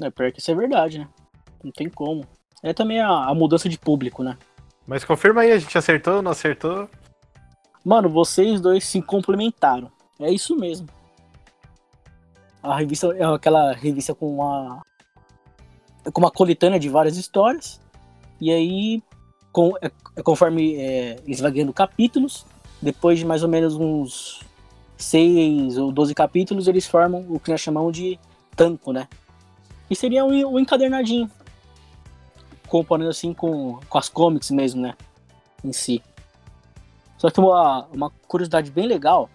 [0.00, 1.08] É, pior que isso é verdade, né?
[1.62, 2.24] Não tem como.
[2.62, 4.36] É também a, a mudança de público, né?
[4.86, 6.88] Mas confirma aí, a gente acertou, não acertou?
[7.84, 9.90] Mano, vocês dois se complementaram.
[10.20, 10.88] É isso mesmo.
[12.62, 14.82] A revista é aquela revista com uma
[16.12, 17.80] com uma coletânea de várias histórias.
[18.40, 19.02] E aí,
[19.52, 22.46] com, é- é conforme é, eles vão ganhando capítulos,
[22.80, 24.40] depois de mais ou menos uns
[24.96, 28.18] 6 ou 12 capítulos, eles formam o que nós chamamos de
[28.56, 29.08] tanco, né?
[29.90, 31.30] E seria um, um encadernadinho.
[32.66, 34.94] Comparando assim com, com as comics mesmo, né?
[35.64, 36.02] Em si.
[37.16, 39.28] Só que uma, uma curiosidade bem legal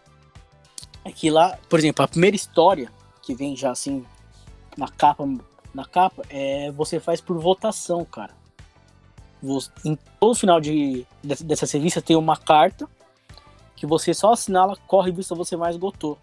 [1.03, 2.89] é que lá, por exemplo, a primeira história
[3.21, 4.05] que vem já assim
[4.77, 5.27] na capa,
[5.73, 8.33] na capa é você faz por votação, cara.
[9.41, 12.87] Você- em todo final de, dessa, revista tem uma carta
[13.83, 16.17] que você só assinala qual revista você mais gostou.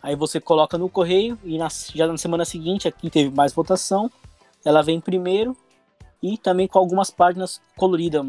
[0.00, 4.08] Aí você coloca no correio e na- já na semana seguinte, aqui teve mais votação,
[4.64, 5.56] ela vem primeiro
[6.22, 8.24] e também com algumas páginas coloridas.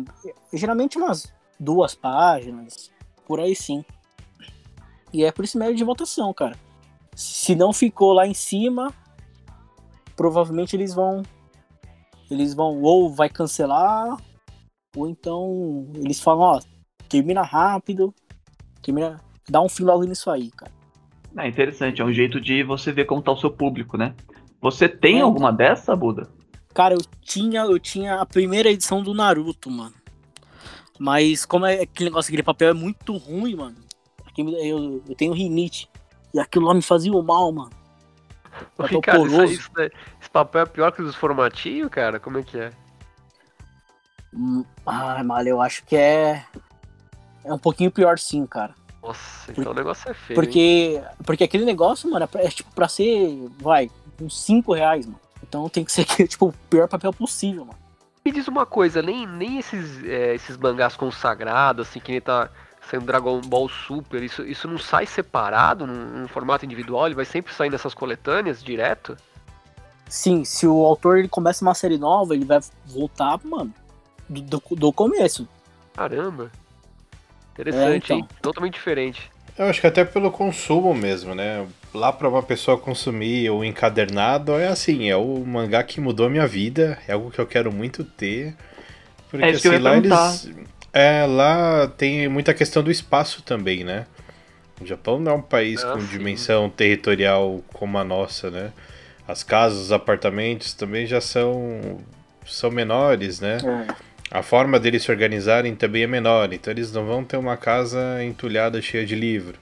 [0.51, 2.89] Geralmente umas duas páginas,
[3.27, 3.85] por aí sim.
[5.13, 6.57] E é por esse médio de votação, cara.
[7.15, 8.91] Se não ficou lá em cima,
[10.15, 11.21] provavelmente eles vão.
[12.31, 14.17] Eles vão ou vai cancelar,
[14.97, 16.74] ou então eles falam, ó,
[17.07, 18.13] termina rápido,
[18.81, 19.19] termina.
[19.49, 20.71] Dá um fim logo nisso aí, cara.
[21.37, 24.15] É interessante, é um jeito de você ver como tá o seu público, né?
[24.61, 25.21] Você tem É.
[25.21, 26.29] alguma dessa, Buda?
[26.73, 29.93] Cara, eu tinha, eu tinha a primeira edição do Naruto, mano.
[30.97, 33.75] Mas como é aquele negócio, aquele papel é muito ruim, mano.
[34.37, 35.89] Eu, eu tenho rinite.
[36.33, 37.69] E aquilo lá me fazia o mal, mano.
[38.77, 39.53] Ô, papel Ricardo, isso, poroso.
[39.53, 39.91] isso daí-
[40.21, 42.19] esse papel é pior que os formatinhos, cara?
[42.19, 42.71] Como é que é?
[44.33, 46.45] Hum, Ai, mano, eu acho que é.
[47.45, 48.73] É um pouquinho pior sim, cara.
[49.01, 50.29] Nossa, então o negócio é feio.
[50.31, 50.35] hein?
[50.35, 55.19] Porque, porque aquele negócio, mano, é, é tipo pra ser, vai, uns 5 reais, mano.
[55.47, 57.79] Então tem que ser tipo, o pior papel possível, mano.
[58.25, 62.49] Me diz uma coisa, nem, nem esses, é, esses mangás consagrados, assim, que nem tá
[62.89, 67.05] saindo Dragon Ball Super, isso, isso não sai separado num, num formato individual?
[67.05, 69.15] Ele vai sempre sair nessas coletâneas direto?
[70.07, 73.73] sim, se o autor ele começa uma série nova, ele vai voltar, mano,
[74.29, 75.47] do, do, do começo.
[75.93, 76.51] Caramba.
[77.55, 78.17] Interessante, É, então.
[78.17, 78.27] hein?
[78.41, 79.31] Totalmente diferente.
[79.57, 81.65] Eu acho que até pelo consumo mesmo, né?
[81.93, 86.29] Lá pra uma pessoa consumir o encadernado é assim, é o mangá que mudou a
[86.29, 88.53] minha vida, é algo que eu quero muito ter.
[89.29, 90.29] Porque É isso que eu assim, ia lá perguntar.
[90.29, 90.49] eles.
[90.93, 94.05] É, lá tem muita questão do espaço também, né?
[94.81, 96.07] O Japão não é um país Ah, com sim.
[96.07, 98.73] dimensão territorial como a nossa, né?
[99.27, 101.99] As casas, os apartamentos também já são,
[102.45, 103.57] são menores, né?
[103.63, 104.04] É.
[104.31, 108.23] A forma deles se organizarem também é menor, então eles não vão ter uma casa
[108.23, 109.57] entulhada cheia de livro.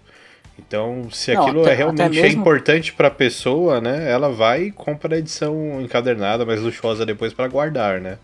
[0.58, 4.10] Então, se Não, aquilo até- é realmente até é mesmo- importante para a pessoa, né,
[4.10, 8.17] ela vai e compra a edição encadernada, mais luxuosa depois para guardar, né?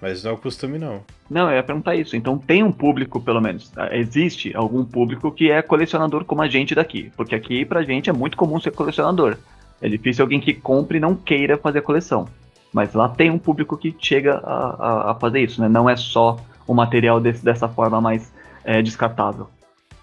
[0.00, 1.02] Mas não é o costume não.
[1.30, 2.16] Não, eu ia perguntar isso.
[2.16, 3.72] Então tem um público, pelo menos.
[3.76, 7.10] ah, Existe algum público que é colecionador como a gente daqui.
[7.16, 9.36] Porque aqui pra gente é muito comum ser colecionador.
[9.80, 12.28] É difícil alguém que compre e não queira fazer coleção.
[12.72, 15.68] Mas lá tem um público que chega a, a- a fazer isso, né?
[15.68, 18.32] Não é só o material desse, dessa forma mais
[18.64, 19.48] é, descartável.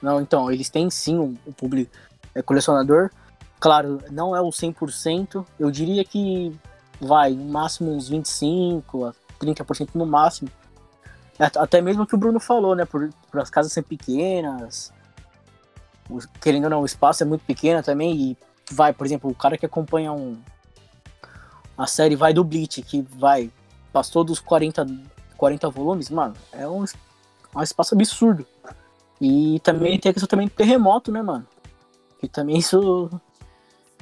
[0.01, 1.91] Não, então, eles têm sim um, um público
[2.33, 3.09] é, colecionador.
[3.59, 5.45] Claro, não é o 100%.
[5.59, 6.51] Eu diria que
[6.99, 10.49] vai, no máximo uns 25% a 30% no máximo.
[11.39, 12.85] At- Até mesmo o que o Bruno falou, né?
[12.85, 14.91] Por, por as casas serem pequenas.
[16.41, 18.15] Querendo ou não, o espaço é muito pequeno também.
[18.15, 18.37] E
[18.71, 20.37] vai, por exemplo, o cara que acompanha um.
[21.77, 23.49] A série vai do Bleach, que vai.
[23.91, 24.85] Passou dos 40,
[25.37, 26.35] 40 volumes, mano.
[26.51, 26.95] É um, es-
[27.55, 28.45] um espaço absurdo.
[29.21, 31.45] E também tem a questão também do terremoto, né, mano?
[32.19, 33.09] Que também isso.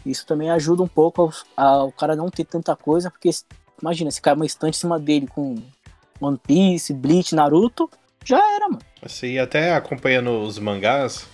[0.05, 3.29] Isso também ajuda um pouco aos- ao cara não ter tanta coisa, porque
[3.79, 5.55] imagina, se cai uma estante em cima dele com
[6.19, 7.87] One Piece, Bleach, Naruto,
[8.25, 8.81] já era, mano.
[9.01, 11.27] Assim, até acompanhando os mangás,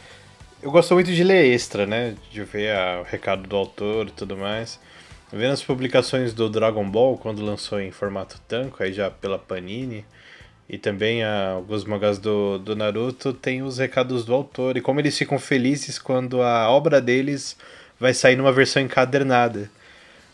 [0.61, 2.15] eu gosto muito de ler extra, né?
[2.29, 4.79] De ver a- o recado do autor e tudo mais.
[5.31, 10.05] Vendo as publicações do Dragon Ball, quando lançou em formato tanco, aí já pela Panini,
[10.69, 14.99] e também a- alguns mangás do, do Naruto, tem os recados do autor e como
[14.99, 17.57] eles ficam felizes quando a obra deles
[17.99, 19.69] vai sair numa versão encadernada.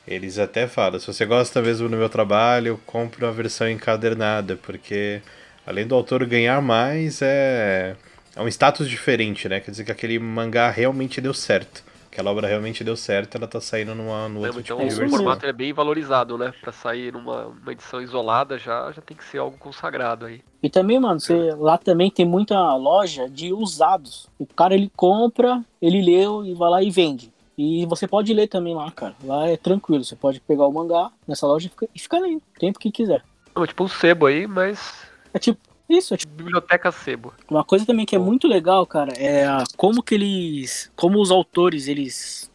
[0.08, 5.22] Eles até falam, se você gosta mesmo do meu trabalho, compre uma versão encadernada, porque
[5.66, 7.96] além do autor ganhar mais, é,
[8.36, 9.60] é um status diferente, né?
[9.60, 11.84] Quer dizer que aquele mangá realmente deu certo.
[12.14, 15.10] Aquela obra realmente deu certo, ela tá saindo numa, no outro Então tipo é o
[15.10, 16.54] formato é bem valorizado, né?
[16.62, 20.42] Pra sair numa uma edição isolada já, já tem que ser algo consagrado aí.
[20.62, 24.28] E também, mano, você, lá também tem muita loja de usados.
[24.38, 27.34] O cara ele compra, ele leu e vai lá e vende.
[27.58, 29.16] E você pode ler também lá, cara.
[29.24, 30.04] Lá é tranquilo.
[30.04, 33.24] Você pode pegar o mangá nessa loja e fica, ficar lendo o tempo que quiser.
[33.56, 36.34] Não, tipo um sebo aí, mas É tipo, isso, é tipo.
[36.34, 37.34] biblioteca sebo.
[37.50, 40.92] Uma coisa também que é muito legal, cara, é a- como que eles.
[40.96, 42.50] Como os autores eles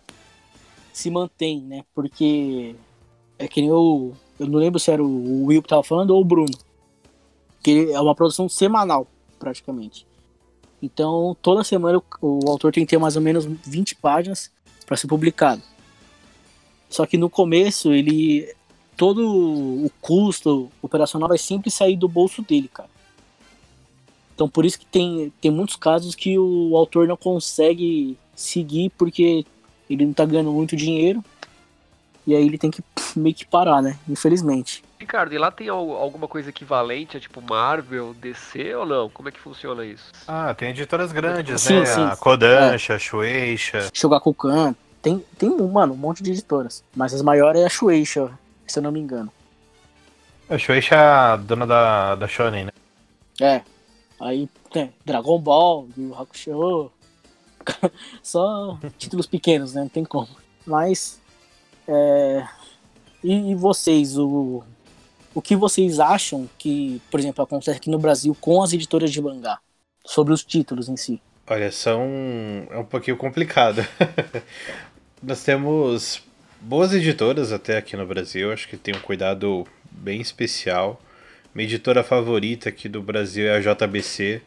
[0.93, 1.85] se mantêm, né?
[1.95, 2.75] Porque
[3.38, 4.17] é que nem eu.
[4.38, 6.57] Eu não lembro se era o Will que tava falando ou o Bruno.
[7.62, 9.07] Que é uma produção semanal,
[9.38, 10.07] praticamente.
[10.81, 14.51] Então, toda semana o, o autor tem que ter mais ou menos 20 páginas
[14.87, 15.61] para ser publicado.
[16.88, 18.53] Só que no começo, ele.
[18.97, 22.88] Todo o custo operacional vai sempre sair do bolso dele, cara.
[24.38, 29.44] Então por isso que tem, tem muitos casos que o autor não consegue seguir porque
[29.90, 31.24] ele não tá ganhando muito dinheiro.
[32.24, 33.98] E aí ele tem que pff, meio que parar, né?
[34.09, 34.85] Infelizmente.
[34.96, 39.11] Ricardo, e lá tem al- alguma coisa equivalente a tipo Marvel, DC ou não?
[39.11, 40.05] Como é que funciona isso?
[40.29, 41.87] Ah, tem editoras grandes, Sim, né?
[41.87, 42.05] sim.
[42.05, 43.90] A Kodansha, Shueisha.
[43.92, 46.85] Shogakukan, tem, tem, mano, um monte de editoras.
[46.94, 48.31] Mas as maiores é a Shueisha,
[48.68, 49.33] se eu não me engano.
[50.48, 52.72] A Shueisha é a dona da, da Shonen, né?
[53.40, 53.62] É.
[54.20, 56.90] Aí tem Dragon Ball, Yu Hakusho.
[58.22, 59.83] Só títulos pequenos, né?
[59.83, 60.28] Não tem como.
[60.66, 61.20] Mas.
[61.87, 62.46] É...
[63.22, 64.62] E, e vocês, o...
[65.35, 69.20] o que vocês acham que, por exemplo, acontece aqui no Brasil com as editoras de
[69.20, 69.59] mangá?
[70.04, 71.20] Sobre os títulos em si.
[71.46, 72.07] Olha, são.
[72.70, 73.87] É um pouquinho complicado.
[75.22, 76.22] Nós temos
[76.61, 81.00] boas editoras até aqui no Brasil, acho que tem um cuidado bem especial.
[81.54, 84.42] Minha editora favorita aqui do Brasil é a JBC.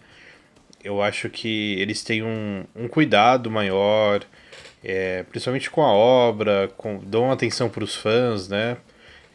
[0.84, 4.22] Eu acho que eles têm um, um cuidado maior,
[4.84, 8.78] é, principalmente com a obra, com, dão atenção para os fãs, né?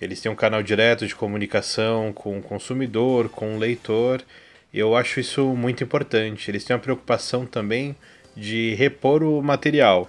[0.01, 4.23] Eles têm um canal direto de comunicação com o consumidor, com o leitor.
[4.73, 6.51] E eu acho isso muito importante.
[6.51, 7.97] Eles têm uma preocupação também
[8.37, 10.09] de repor o material.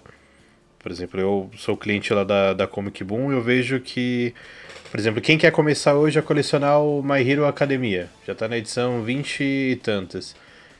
[0.79, 4.33] Por exemplo, eu sou cliente lá da, da Comic Boom e eu vejo que,
[4.89, 8.58] por exemplo, quem quer começar hoje a colecionar o My Hero Academia, já está na
[8.58, 10.36] edição 20 e tantas.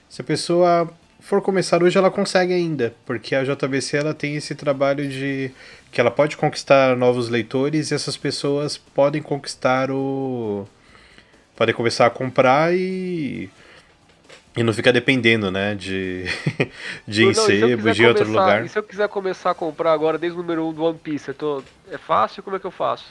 [0.10, 0.90] Se a pessoa
[1.20, 5.52] for começar hoje, ela consegue ainda, porque a JBC ela tem esse trabalho de
[5.92, 10.68] que ela pode conquistar novos leitores e essas pessoas podem conquistar o
[11.56, 13.50] podem começar a comprar e
[14.56, 16.26] e não ficar dependendo, né, de
[17.08, 17.34] de Não, e
[17.78, 18.66] quiser de outro começar- lugar.
[18.66, 20.98] E se eu quiser começar a comprar agora desde o número 1 um do One
[20.98, 21.62] Piece, tô...
[21.92, 22.42] é fácil?
[22.42, 23.06] Como é que eu faço?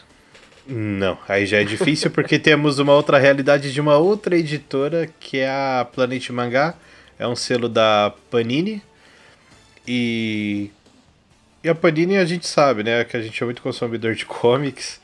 [0.68, 5.38] Não, aí já é difícil porque temos uma outra realidade de uma outra editora que
[5.38, 6.74] é a Planet Mangá.
[7.18, 8.82] É um selo da Panini.
[9.86, 10.70] E.
[11.62, 13.04] E a Panini a gente sabe, né?
[13.04, 15.00] Que a gente é muito consumidor de comics.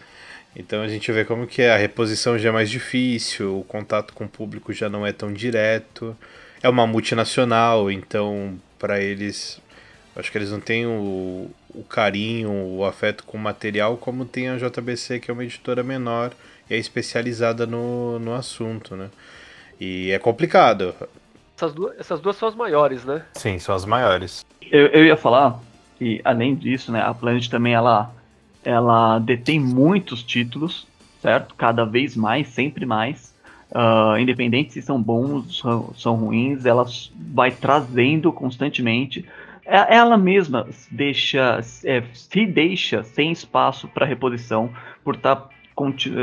[0.55, 4.12] Então a gente vê como que é, a reposição já é mais difícil, o contato
[4.12, 6.16] com o público já não é tão direto.
[6.62, 9.61] É uma multinacional, então para eles
[10.16, 14.48] acho que eles não têm o, o carinho, o afeto com o material como tem
[14.48, 16.33] a JBC, que é uma editora menor
[16.68, 19.09] e é especializada no, no assunto, né?
[19.81, 20.94] E é complicado.
[21.57, 23.22] Essas duas, essas duas são as maiores, né?
[23.35, 24.44] Sim, são as maiores.
[24.70, 25.61] Eu, eu ia falar
[25.98, 28.11] que, além disso, né, a Planet também ela,
[28.64, 30.87] ela detém muitos títulos,
[31.20, 31.55] certo?
[31.55, 33.33] Cada vez mais, sempre mais.
[33.75, 36.85] Ah, independente se são bons, são, são ruins, ela
[37.33, 39.25] vai trazendo constantemente.
[39.64, 44.70] É- Ela mesma deixa, é, se deixa sem espaço para reposição
[45.05, 45.48] por estar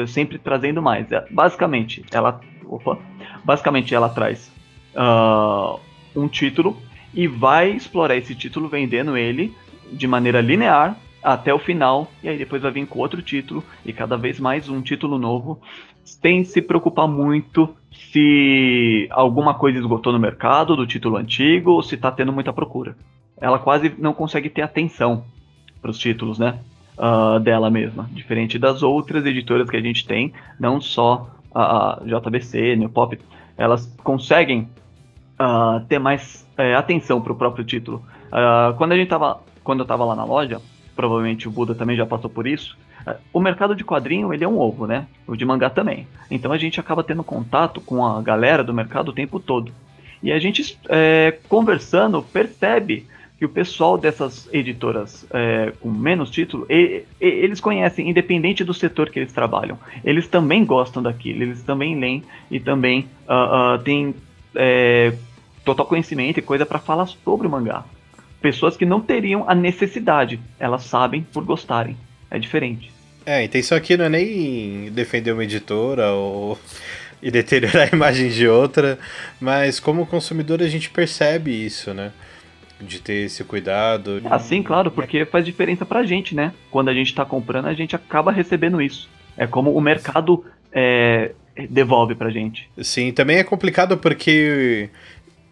[0.08, 1.12] sempre trazendo mais.
[1.12, 2.98] É, Basicamente, ela, opa,
[3.44, 4.52] basicamente ela traz
[4.96, 5.76] ah,
[6.16, 6.78] um título
[7.14, 9.54] e vai explorar esse título vendendo ele
[9.92, 13.92] de maneira linear até o final, e aí depois vai vir com outro título e
[13.92, 15.60] cada vez mais um título novo,
[16.04, 21.96] sem se preocupar muito se alguma coisa esgotou no mercado do título antigo ou se
[21.96, 22.96] está tendo muita procura.
[23.42, 25.24] Ela quase não consegue ter atenção
[25.82, 26.60] para os títulos, né?
[27.00, 32.76] ah, dela mesma, diferente das outras editoras que a gente tem, não só a, JBC,
[32.76, 33.18] New Pop,
[33.58, 34.68] elas conseguem
[35.38, 38.04] ah, ter mais é, atenção para o próprio título.
[38.30, 40.62] Ah, quando a gente tava, quando eu estava lá na loja,
[40.94, 42.78] provavelmente o Buda também já passou por isso.
[43.32, 45.08] O mercado de quadrinho ele é um ovo, né?
[45.26, 46.06] O de mangá também.
[46.30, 49.72] Então a gente acaba tendo contato com a galera do mercado o tempo todo.
[50.22, 53.08] E a gente é, conversando percebe
[53.40, 58.74] que o pessoal dessas editoras é, com menos título, e- e- eles conhecem, independente do
[58.74, 59.80] setor que eles trabalham.
[60.04, 62.22] Eles também gostam daquilo, eles também leem
[62.52, 64.14] e também ah, ah, têm
[64.54, 65.14] é,
[65.64, 67.86] total conhecimento e coisa para falar sobre o mangá.
[68.42, 71.96] Pessoas que não teriam a necessidade, elas sabem por gostarem.
[72.30, 72.92] É diferente.
[73.26, 76.60] É, a intenção aqui não é nem defender uma editora ou
[77.24, 79.00] e deteriorar a imagem de outra,
[79.40, 82.12] mas como consumidor a gente percebe isso, né?
[82.82, 84.22] De ter esse cuidado.
[84.30, 86.54] Assim, claro, porque faz diferença pra gente, né?
[86.72, 89.10] Quando a gente tá comprando, a gente acaba recebendo isso.
[89.36, 91.32] É como o mercado é,
[91.70, 92.70] devolve pra gente.
[92.82, 94.90] Sim, também é complicado porque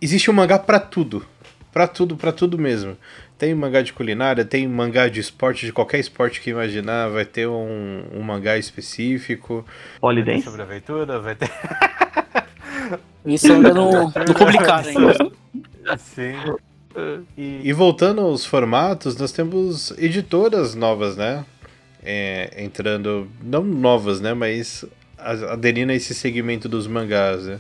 [0.02, 1.26] existe um mangá pra tudo.
[1.72, 2.98] Pra tudo, pra tudo mesmo.
[3.38, 7.48] Tem mangá de culinária, tem mangá de esporte, de qualquer esporte que imaginar, vai ter
[7.48, 9.58] um, um mangá específico.
[9.58, 10.44] Vai ter Polidense?
[10.46, 11.52] sobre aventura, vai ter.
[13.26, 15.32] Isso ainda não, não publicaram ainda.
[15.98, 16.34] Sim.
[17.38, 21.46] E, E voltando aos formatos, nós temos editoras novas, né?
[22.04, 24.34] É, entrando, não novas, né?
[24.34, 24.86] Mas
[25.18, 27.60] aderindo a esse segmento dos mangás, né?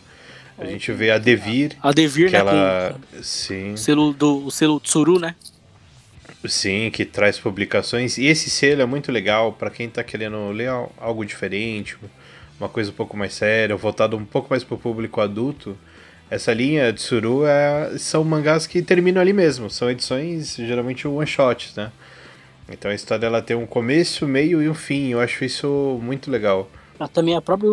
[0.57, 2.39] A gente vê a Devir, A Devir, que né?
[2.39, 2.95] ela.
[3.11, 3.73] Com Sim.
[3.73, 5.35] o selo do o selo Tsuru, né?
[6.45, 8.17] Sim, que traz publicações.
[8.17, 11.97] E esse selo é muito legal para quem tá querendo ler al- algo diferente,
[12.59, 15.77] uma coisa um pouco mais séria, voltado um pouco mais pro público adulto.
[16.29, 21.25] Essa linha de Suru é, são mangás que terminam ali mesmo, são edições geralmente one
[21.25, 21.91] shots, né?
[22.69, 25.07] Então a história ela tem um começo, meio e um fim.
[25.09, 26.69] Eu acho isso muito legal.
[26.99, 27.69] Ah, Também a própria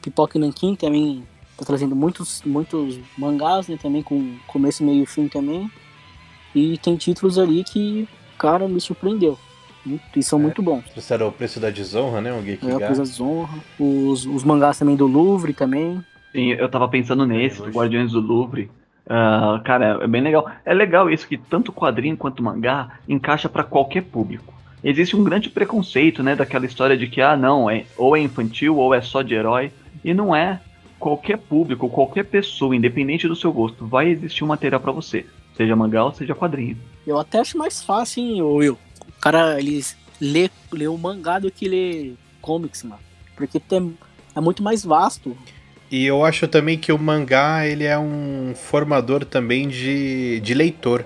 [0.00, 1.22] Pipoca Nankin também
[1.56, 3.78] tá trazendo muitos, muitos mangás, né?
[3.80, 5.70] Também com começo, meio e fim também.
[6.54, 9.38] E tem títulos ali que, cara, me surpreendeu.
[10.16, 10.42] E são É.
[10.42, 10.84] muito bons.
[10.90, 12.32] Trouxeram o preço da desonra, né?
[12.32, 12.72] O Gekiga.
[12.72, 13.48] É, a Coisa Zonra.
[13.78, 16.04] Os, os mangás também do Louvre também.
[16.32, 18.70] Sim, eu tava pensando nesse, do Guardiões do Louvre.
[19.08, 20.50] Ah, cara, é bem legal.
[20.64, 24.52] É legal isso que tanto quadrinho quanto mangá encaixa pra qualquer público.
[24.82, 28.76] Existe um grande preconceito, né, daquela história de que ah, não, é ou é infantil
[28.76, 29.70] ou é só de herói,
[30.04, 30.60] e não é.
[30.98, 35.26] Qualquer público, qualquer pessoa, independente do seu gosto, vai existir um material pra você,
[35.56, 36.76] seja mangá ou seja quadrinho.
[37.06, 38.78] Eu até acho mais fácil, hein, Will.
[39.08, 39.84] O cara, ele
[40.20, 43.02] lê, lê o mangá do que lê comics, mano.
[43.36, 43.96] Porque tem,
[44.34, 45.36] é muito mais vasto.
[45.92, 51.04] E eu acho também que o mangá ele é um formador também de, de leitor.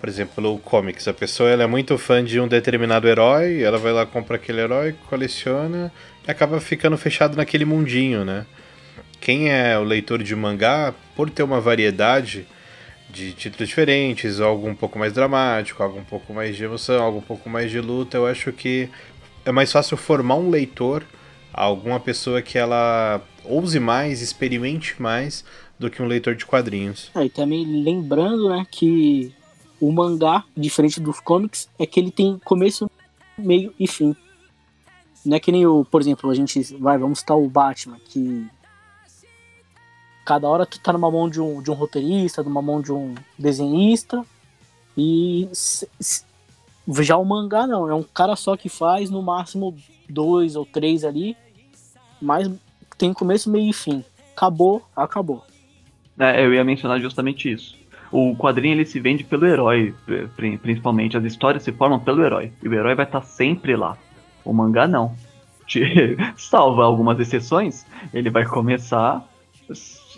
[0.00, 1.06] Por exemplo, o comics.
[1.06, 4.62] A pessoa ela é muito fã de um determinado herói, ela vai lá, compra aquele
[4.62, 5.92] herói, coleciona
[6.26, 8.46] e acaba ficando fechado naquele mundinho, né?
[9.20, 12.46] Quem é o leitor de mangá, por ter uma variedade,
[13.10, 17.18] de títulos diferentes, algo um pouco mais dramático, algo um pouco mais de emoção, algo
[17.18, 18.16] um pouco mais de luta.
[18.16, 18.88] Eu acho que
[19.44, 21.04] é mais fácil formar um leitor,
[21.54, 25.44] alguma pessoa que ela ouse mais, experimente mais
[25.78, 27.10] do que um leitor de quadrinhos.
[27.14, 29.34] É, e também lembrando, né, que
[29.80, 32.90] o mangá, diferente dos comics, é que ele tem começo,
[33.36, 34.14] meio e fim.
[35.24, 38.46] Não é que nem o, por exemplo, a gente vai, vamos citar o Batman, que
[40.24, 43.14] cada hora tu tá numa mão de um, de um roteirista, numa mão de um
[43.38, 44.24] desenhista,
[44.96, 45.48] e
[47.00, 49.74] já o mangá não, é um cara só que faz no máximo
[50.08, 51.36] dois ou três ali,
[52.24, 52.50] mas
[52.96, 54.04] tem começo, meio e fim.
[54.34, 55.44] Acabou, acabou.
[56.18, 57.76] É, eu ia mencionar justamente isso.
[58.10, 59.94] O quadrinho ele se vende pelo herói,
[60.62, 61.16] principalmente.
[61.16, 62.52] As histórias se formam pelo herói.
[62.62, 63.96] E o herói vai estar sempre lá.
[64.44, 65.14] O mangá não.
[66.36, 69.26] Salva algumas exceções, ele vai começar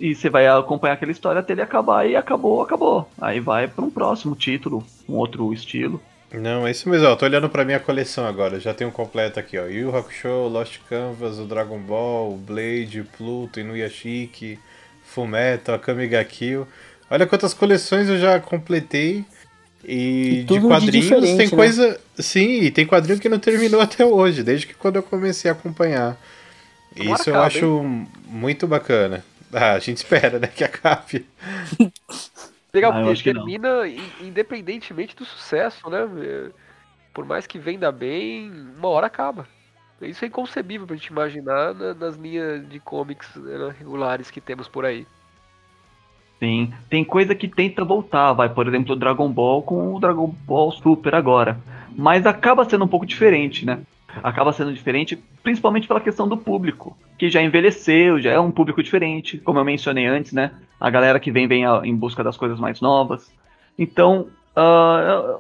[0.01, 3.09] e você vai acompanhar aquela história até ele acabar e acabou, acabou.
[3.21, 6.01] Aí vai para um próximo título, um outro estilo.
[6.33, 7.17] Não, é isso mesmo, ó.
[7.17, 8.59] Tô olhando pra minha coleção agora.
[8.61, 9.67] Já tem um completo aqui, ó.
[9.67, 14.59] Yu Hakusho, Lost Canvas, o Dragon Ball, o Blade, Pluto, Inuyashiki,
[15.05, 16.67] Fullmetal, Akame ga Kill.
[17.11, 19.25] Olha quantas coleções eu já completei.
[19.85, 21.49] E, E de quadrinhos de tem né?
[21.49, 22.01] coisa.
[22.19, 25.55] Sim, e tem quadrinho que não terminou até hoje, desde que quando eu comecei a
[25.55, 26.19] acompanhar.
[26.97, 27.83] Tomara Isso eu acabe, acho
[28.27, 29.25] muito bacana.
[29.53, 31.25] Ah, a gente espera, né, que acabe.
[32.77, 36.07] Legal, Ah, porque termina in- independentemente do sucesso, né?
[36.21, 36.51] É,
[37.15, 39.49] Por mais que venda bem, uma hora acaba.
[40.03, 44.69] Isso é inconcebível pra gente imaginar na- nas linhas de comics né, regulares que temos
[44.69, 45.07] por aí.
[46.39, 50.27] Sim, tem coisa que tenta voltar, vai, por exemplo, o Dragon Ball com o Dragon
[50.27, 51.59] Ball Super agora.
[51.97, 53.81] Mas acaba sendo um pouco diferente, né?
[54.23, 58.83] Acaba sendo diferente, principalmente pela questão do público, que já envelheceu, já é um público
[58.83, 60.53] diferente, como eu mencionei antes, né?
[60.81, 63.31] A galera que vem vem em busca das coisas mais novas.
[63.79, 65.39] Então, ah,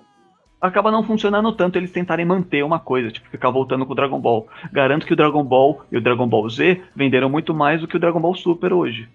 [0.60, 4.20] acaba não funcionando tanto eles tentarem manter uma coisa, tipo, ficar voltando com o Dragon
[4.20, 4.46] Ball.
[4.72, 7.96] Garanto que o Dragon Ball e o Dragon Ball Z venderam muito mais do que
[7.96, 9.08] o Dragon Ball Super hoje.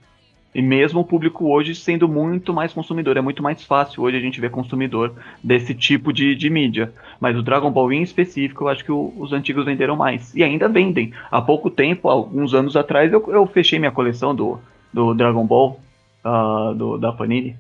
[0.54, 4.20] E mesmo o público hoje sendo muito mais consumidor, é muito mais fácil hoje a
[4.20, 6.92] gente ver consumidor desse tipo de, de mídia.
[7.22, 10.36] Mas o Dragon Ball em específico, eu acho que o- os antigos venderam mais.
[10.36, 11.14] E ainda vendem.
[11.32, 14.60] Há pouco tempo, alguns anos atrás, eu, eu fechei minha coleção do,
[14.92, 15.80] do Dragon Ball,
[16.24, 17.56] ah, do, da Panini.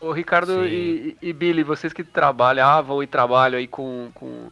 [0.00, 4.48] Ô Ricardo e, e Billy, vocês que trabalhavam e trabalham aí com, com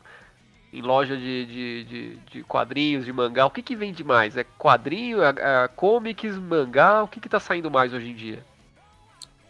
[0.72, 4.36] em loja de, de, de, de quadrinhos, de mangá, o que que vende mais?
[4.36, 7.02] É quadrinho, é, é comics, mangá?
[7.02, 8.44] O que que tá saindo mais hoje em dia?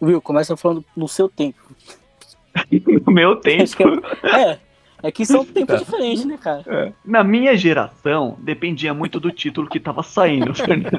[0.01, 0.21] Viu?
[0.21, 1.59] Começa falando no seu tempo.
[3.05, 3.75] No meu Acho tempo.
[4.01, 4.59] que é, é,
[5.03, 6.63] é que são tempos diferentes, né, cara?
[6.67, 6.91] É.
[7.05, 10.89] Na minha geração, dependia muito do título que tava saindo, Fernando.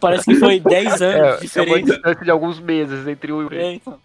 [0.00, 1.84] Parece que foi 10 anos É, é uma diferente.
[1.86, 3.98] distância de alguns meses entre o É, então.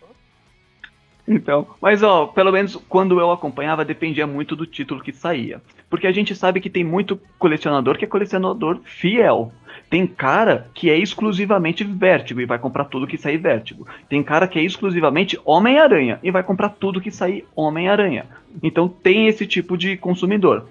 [1.28, 5.62] Então, mas ó, pelo menos quando eu acompanhava dependia muito do título que saía.
[5.90, 9.52] Porque a gente sabe que tem muito colecionador que é colecionador fiel.
[9.90, 13.88] Tem cara que é exclusivamente Vértigo e vai comprar tudo que sair Vértigo.
[14.10, 18.26] Tem cara que é exclusivamente Homem-Aranha e vai comprar tudo que sair Homem-Aranha.
[18.62, 20.68] Então tem esse tipo de consumidor.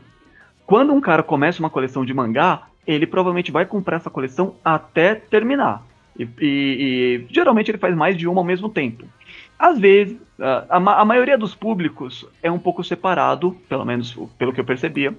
[0.67, 5.15] Quando um cara começa uma coleção de mangá, ele provavelmente vai comprar essa coleção até
[5.15, 5.87] terminar.
[6.19, 9.05] E, e- e geralmente ele faz mais de uma ao mesmo tempo.
[9.63, 14.53] Às vezes, a, a a maioria dos públicos é um pouco separado, pelo menos pelo
[14.53, 15.15] que eu percebia.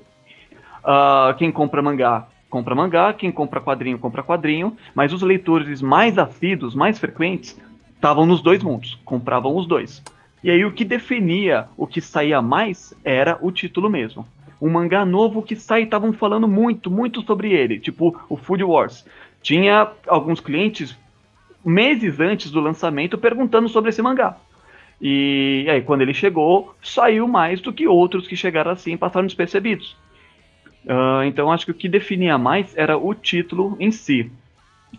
[0.84, 6.18] Ah, quem compra mangá, compra mangá, quem compra quadrinho, compra quadrinho, mas os leitores mais
[6.18, 7.58] assíduos, mais frequentes,
[7.96, 10.04] estavam nos dois mundos, compravam os dois.
[10.44, 14.28] E aí o que definia o que saía mais era o título mesmo.
[14.62, 19.06] Um mangá novo que sai, estavam falando muito, muito sobre ele, tipo o Food Wars.
[19.42, 20.98] Tinha alguns clientes
[21.66, 24.38] meses antes do lançamento perguntando sobre esse mangá.
[25.02, 29.26] E aí, quando ele chegou, saiu mais do que outros que chegaram assim e passaram
[29.26, 29.98] despercebidos.
[30.88, 34.32] Ah, então, acho que o que definia mais era o título em si.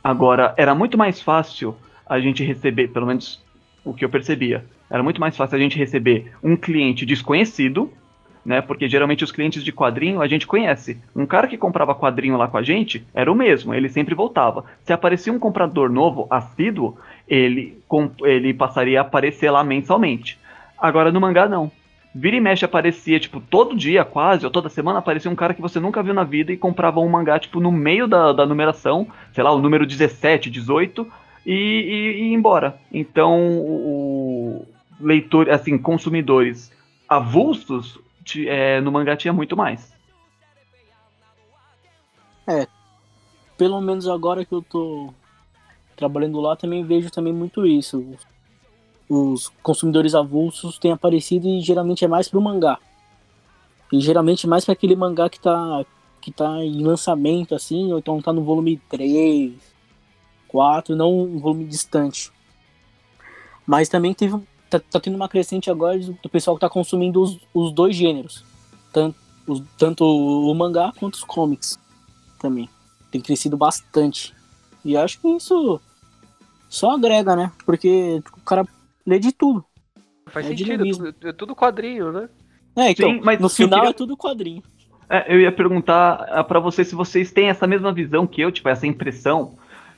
[0.02, 3.42] Agora, era muito mais fácil a gente receber, pelo menos
[3.84, 7.90] o que eu percebia, era muito mais fácil a gente receber um cliente desconhecido,
[8.44, 8.60] né?
[8.60, 10.98] Porque geralmente os clientes de quadrinho a gente conhece.
[11.14, 14.64] Um cara que comprava quadrinho lá com a gente era o mesmo, ele sempre voltava.
[14.82, 17.78] Se aparecia um comprador novo, assíduo, ele,
[18.22, 20.38] ele passaria a aparecer lá mensalmente.
[20.78, 21.70] Agora no mangá não.
[22.14, 25.60] Vira e mexe aparecia, tipo, todo dia quase, ou toda semana aparecia um cara que
[25.60, 29.08] você nunca viu na vida e comprava um mangá, tipo, no meio da, da numeração,
[29.32, 31.10] sei lá, o número 17, 18,
[31.44, 32.78] e, e, e embora.
[32.92, 34.64] Então, o
[35.00, 36.72] leitor, assim, consumidores
[37.08, 37.98] avulsos
[38.46, 39.92] é, no mangá tinha muito mais.
[43.56, 45.12] Pelo menos agora que eu tô
[45.96, 48.04] trabalhando lá, também vejo também muito isso.
[49.08, 52.78] os consumidores avulsos têm aparecido e geralmente é mais pro mangá.
[53.92, 55.84] E geralmente mais para aquele mangá que tá,
[56.20, 59.52] que tá em lançamento, assim, ou então tá no volume 3,
[60.48, 62.32] 4, não um volume distante.
[63.66, 64.36] Mas também teve,
[64.78, 68.44] tá, tá tendo uma crescente agora do, pessoal que tá consumindo os, os dois gêneros.
[68.92, 69.16] Tanto,
[69.46, 71.78] os, tanto o mangá quanto os comics
[72.38, 72.68] também.
[73.10, 74.34] Tem crescido bastante.
[74.84, 75.80] E acho que isso
[76.68, 77.52] só agrega, né?
[77.64, 78.66] Porque o cara
[79.06, 79.64] lê de tudo.
[80.26, 82.28] Faz É sentido, é tudo, é tudo quadrinho, né?
[82.76, 84.62] É, então, Sim, mas no final queria- é tudo quadrinho.
[85.08, 88.50] É, eu ia perguntar ah, pra vocês se vocês têm essa mesma visão que eu,
[88.50, 89.56] tipo, essa impressão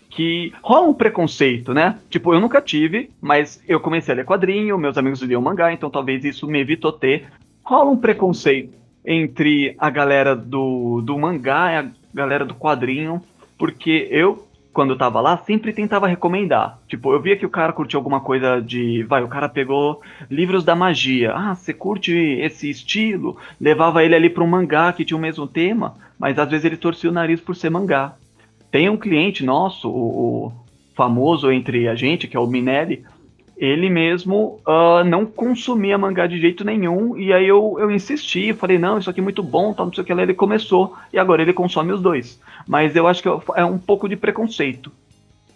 [0.08, 1.98] que rola um preconceito, né?
[2.08, 5.90] Tipo, eu nunca tive, mas eu comecei a ler quadrinho, meus amigos liam mangá, então
[5.90, 7.24] talvez isso me evitou ter.
[7.62, 13.22] Rola um preconceito entre a galera do, do mangá e a galera do quadrinho,
[13.56, 16.78] porque eu, quando tava lá, sempre tentava recomendar.
[16.88, 19.04] Tipo, eu via que o cara curtia alguma coisa de.
[19.04, 21.32] Vai, o cara pegou livros da magia.
[21.34, 23.36] Ah, você curte esse estilo?
[23.60, 26.76] levava ele ali para um mangá que tinha o mesmo tema, mas às vezes ele
[26.76, 28.14] torcia o nariz por ser mangá.
[28.70, 30.52] Tem um cliente nosso, o, o
[30.94, 33.04] famoso entre a gente, que é o Minelli,
[33.56, 38.78] ele mesmo ah, não consumia mangá de jeito nenhum, e aí eu, eu insisti, falei,
[38.78, 41.18] não, isso aqui é muito bom, tal, não sei o que lá, ele começou, e
[41.18, 42.40] agora ele consome os dois.
[42.66, 44.92] Mas eu acho que é um pouco de preconceito.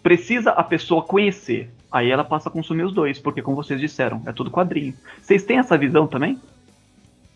[0.03, 4.23] Precisa a pessoa conhecer, aí ela passa a consumir os dois, porque como vocês disseram,
[4.25, 4.95] é tudo quadrinho.
[5.21, 6.41] Vocês têm essa visão também?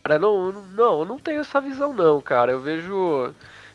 [0.03, 2.53] Cara, não, não, eu não tenho essa visão não, cara.
[2.53, 3.33] Eu vejo,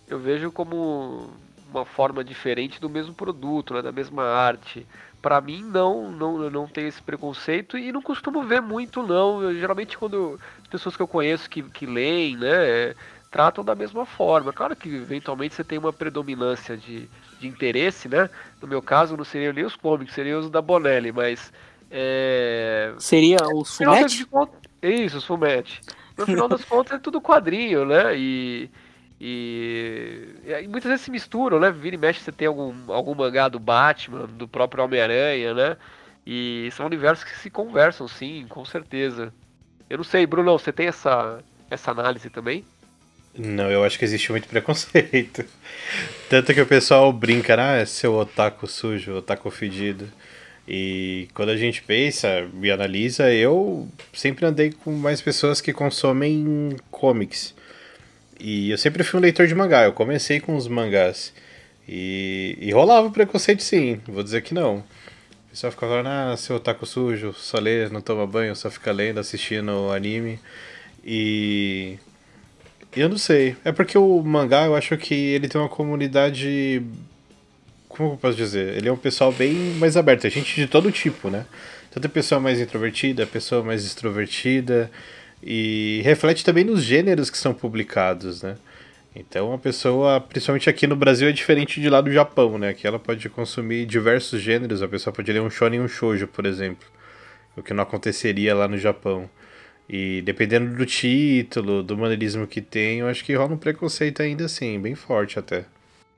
[0.08, 1.28] eu vejo como
[1.72, 4.86] uma forma diferente do mesmo produto, né, da mesma arte.
[5.22, 9.44] Pra mim não, não, eu não tenho esse preconceito e não costumo ver muito não.
[9.44, 12.96] Eu, geralmente quando as pessoas que eu conheço que, que leem, né,
[13.30, 14.54] tratam da mesma forma.
[14.54, 17.10] Claro que eventualmente você tem uma predominância de,
[17.40, 18.30] de interesse, né?
[18.62, 21.52] No meu caso não seriam nem os cómics, seriam os da Bonelli, mas
[21.92, 23.64] é, Seria o
[24.26, 25.82] contas- Isso, os Fumete.
[26.18, 28.18] No final das contas é tudo quadrinho, né?
[28.18, 28.70] E,
[29.20, 31.72] e, e muitas vezes se misturam, né?
[31.72, 35.78] Vira e mexe você tem algum, algum mangá do Batman, do próprio Homem-Aranha, né?
[36.26, 39.34] E são universos que se conversam, sim, com certeza.
[39.90, 41.40] Eu não sei, Bruno, você tem essa,
[41.70, 42.64] essa análise também?
[43.38, 45.44] Não, eu acho que existe muito preconceito.
[46.30, 50.08] Tanto que o pessoal brinca, ah, é seu otaku sujo, otaku fedido.
[50.68, 56.76] E quando a gente pensa e analisa, eu sempre andei com mais pessoas que consomem
[56.92, 57.56] comics.
[58.40, 61.34] E eu sempre fui um leitor de mangá, eu comecei com os mangás.
[61.88, 64.78] E, e rolava preconceito sim, vou dizer que não.
[64.78, 68.92] O pessoal ficava falando, ah, seu otaku sujo, só lê, não toma banho, só fica
[68.92, 70.40] lendo, assistindo anime.
[71.04, 71.98] E
[72.96, 73.56] eu não sei.
[73.64, 76.84] É porque o mangá, eu acho que ele tem uma comunidade.
[77.88, 78.78] Como eu posso dizer?
[78.78, 80.26] Ele é um pessoal bem mais aberto.
[80.26, 81.46] É gente de todo tipo, né?
[81.92, 84.92] Tanto a pessoa mais introvertida, pessoa mais extrovertida.
[85.42, 88.58] E reflete também nos gêneros que são publicados, né?
[89.16, 92.74] Então a pessoa, principalmente aqui no Brasil, é diferente de lá do Japão, né?
[92.74, 94.82] Que ela pode consumir diversos gêneros.
[94.82, 96.88] A pessoa pode ler um shonen e um shoujo, por exemplo.
[97.58, 99.30] O que não aconteceria lá no Japão.
[99.90, 104.46] E dependendo do título, do maneirismo que tem, eu acho que rola um preconceito ainda
[104.46, 105.66] assim, bem forte até.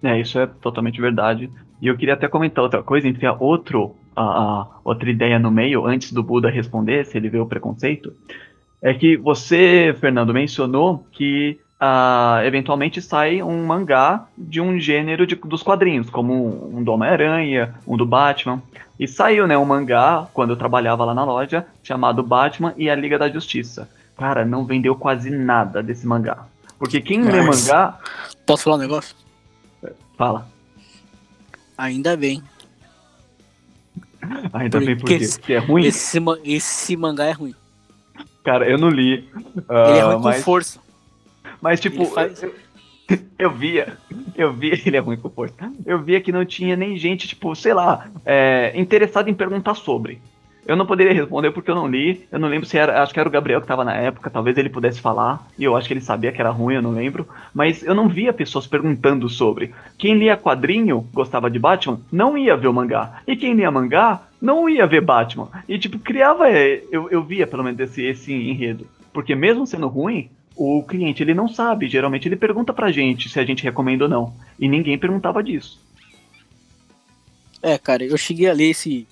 [0.03, 1.49] É, isso é totalmente verdade.
[1.81, 6.11] E eu queria até comentar outra coisa, a outro, a outra ideia no meio, antes
[6.11, 8.13] do Buda responder, se ele vê o preconceito,
[8.81, 15.35] é que você, Fernando, mencionou que ah, eventualmente sai um mangá de um gênero de-
[15.35, 18.61] dos quadrinhos, como um do Homem-Aranha, um do Batman.
[18.99, 22.95] E saiu, né, um mangá, quando eu trabalhava lá na loja, chamado Batman e a
[22.95, 23.89] Liga da Justiça.
[24.15, 26.45] Cara, não vendeu quase nada desse mangá.
[26.77, 27.97] Porque quem lê mangá,
[28.45, 29.15] Posso falar um negócio?
[30.17, 30.47] fala.
[31.77, 32.43] Ainda bem.
[34.53, 35.85] Ainda bem Porque porque, porque é ruim.
[35.85, 37.55] Esse, esse mangá é ruim.
[38.43, 39.13] Cara, eu não li.
[39.13, 40.79] Ele é ah, ruim com mas, força.
[41.61, 42.53] mas, tipo, faz- eu,
[43.37, 43.97] eu via,
[44.35, 45.71] eu via, ele é ruim com força.
[45.85, 50.21] Eu via que não tinha nem gente, tipo, sei lá, é, interessada em perguntar sobre.
[50.65, 52.27] Eu não poderia responder porque eu não li.
[52.31, 53.01] Eu não lembro se era.
[53.01, 54.29] Acho que era o Gabriel que tava na época.
[54.29, 55.45] Talvez ele pudesse falar.
[55.57, 57.27] E eu acho que ele sabia que era ruim, eu não lembro.
[57.53, 59.73] Mas eu não via pessoas perguntando sobre.
[59.97, 63.21] Quem lia quadrinho, gostava de Batman, não ia ver o mangá.
[63.25, 65.49] E quem lia mangá, não ia ver Batman.
[65.67, 66.49] E tipo, criava.
[66.49, 68.87] é, Eu, eu via pelo menos esse, esse enredo.
[69.13, 71.87] Porque mesmo sendo ruim, o cliente ele não sabe.
[71.87, 74.35] Geralmente ele pergunta pra gente se a gente recomenda ou não.
[74.59, 75.79] E ninguém perguntava disso.
[77.61, 79.07] É, cara, eu cheguei a ler esse,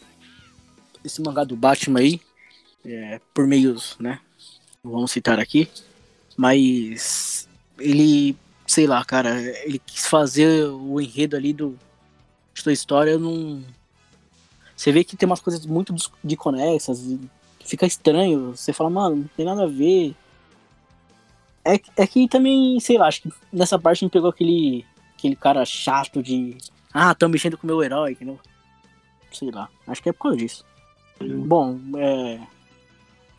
[1.05, 2.19] esse mangá do Batman aí,
[2.83, 4.19] é, por meios, né?
[4.83, 5.69] Vamos citar aqui.
[6.35, 11.77] Mas ele, sei lá, cara, ele quis fazer o enredo ali do
[12.55, 13.63] sua história num.
[14.79, 17.05] Você vê que tem umas coisas muito des- desconexas,
[17.65, 18.55] fica estranho.
[18.55, 20.15] Você fala, mano, não tem nada a ver.
[21.65, 24.85] É, é que também, sei lá, acho que nessa parte me pegou aquele,
[25.17, 26.57] aquele cara chato de.
[26.93, 28.39] Ah, tão mexendo com o meu herói, entendeu?
[29.33, 30.65] Sei lá, acho que é por causa disso.
[31.45, 32.39] Bom, é.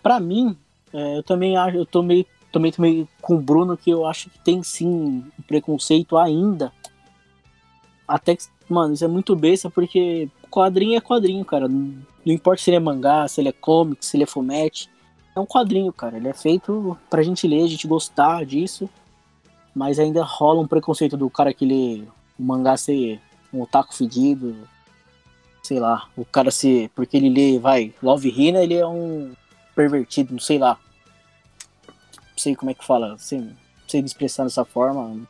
[0.02, 0.54] Pra mim,
[0.92, 3.88] é, eu também acho, eu tô meio, tô meio, tô meio com o Bruno que
[3.88, 6.70] eu acho que tem sim um preconceito ainda.
[8.06, 11.68] Até que, mano, isso é muito besta porque quadrinho é quadrinho, cara.
[11.68, 11.94] Não,
[12.24, 14.90] não importa se ele é mangá, se ele é comic, se ele é fumete.
[15.34, 16.16] É um quadrinho, cara.
[16.16, 18.88] Ele é feito pra gente ler, a gente gostar disso.
[19.74, 22.02] Mas ainda rola um preconceito do cara que lê
[22.38, 23.20] o mangá ser
[23.52, 24.56] um otaku fedido.
[25.62, 26.90] Sei lá, o cara se.
[26.94, 29.32] Porque ele lê, vai, Love Hina, ele é um
[29.74, 30.78] pervertido, não sei lá.
[31.86, 33.56] Não sei como é que fala, sem,
[33.86, 35.20] sem me expressar dessa forma.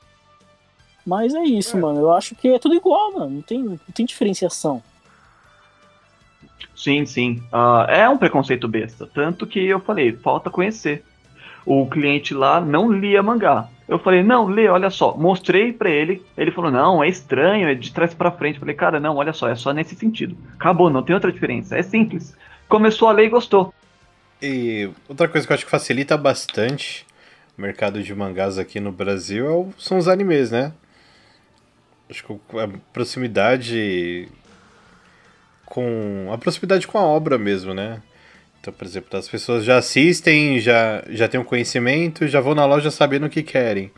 [1.10, 1.98] Mas é isso, mano.
[1.98, 3.30] Eu acho que é tudo igual, mano.
[3.30, 4.80] Não tem, não tem diferenciação.
[6.76, 7.42] Sim, sim.
[7.52, 9.10] Ah, é um preconceito besta.
[9.12, 11.02] Tanto que eu falei, falta conhecer.
[11.66, 13.66] O cliente lá não lia mangá.
[13.88, 15.16] Eu falei, não, lê, olha só.
[15.16, 16.24] Mostrei pra ele.
[16.38, 18.54] Ele falou, não, é estranho, é de trás pra frente.
[18.54, 20.36] Eu falei, cara, não, olha só, é só nesse sentido.
[20.54, 21.76] Acabou, não tem outra diferença.
[21.76, 22.36] É simples.
[22.68, 23.74] Começou a ler e gostou.
[24.40, 27.04] E outra coisa que eu acho que facilita bastante
[27.58, 30.72] o mercado de mangás aqui no Brasil é são os animes, né?
[32.10, 34.28] Acho que a proximidade
[35.64, 38.02] com a proximidade com a obra mesmo, né?
[38.60, 42.66] Então, por exemplo, as pessoas já assistem, já já têm um conhecimento, já vão na
[42.66, 43.90] loja sabendo o que querem.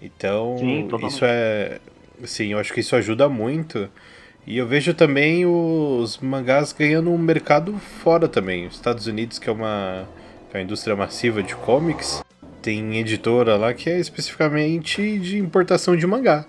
[0.00, 1.80] Então, Sim, isso é
[2.24, 3.88] sim, eu acho que isso ajuda muito.
[4.46, 8.66] E eu vejo também os mangás ganhando um mercado fora também.
[8.66, 10.08] Os Estados Unidos, que é uma,
[10.50, 12.22] que é uma indústria massiva de comics,
[12.62, 16.46] tem editora lá que é especificamente de importação de mangá.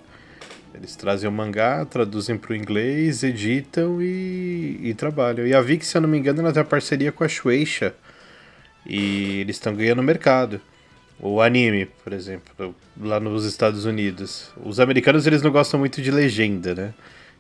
[0.74, 5.46] Eles trazem o mangá, traduzem para o inglês, editam e, e trabalham.
[5.46, 7.96] E a Vic, se eu não me engano, ela tem parceria com a Shueisha.
[8.86, 10.62] E eles estão ganhando mercado.
[11.20, 14.52] O anime, por exemplo, lá nos Estados Unidos.
[14.64, 16.94] Os americanos eles não gostam muito de legenda, né?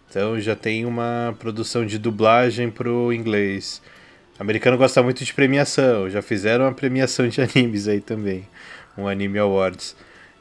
[0.10, 3.82] Então já tem uma produção de dublagem pro inglês.
[4.38, 8.48] O americano gosta muito de premiação, já fizeram uma premiação de animes aí também,
[8.98, 9.96] um Anime Awards.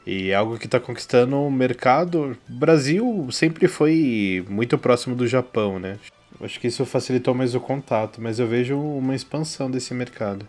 [0.09, 2.35] E é algo que está conquistando o mercado.
[2.49, 5.99] O Brasil sempre foi muito próximo do Japão, né?
[6.41, 10.47] Acho que isso facilitou mais o contato, mas eu vejo uma expansão desse mercado.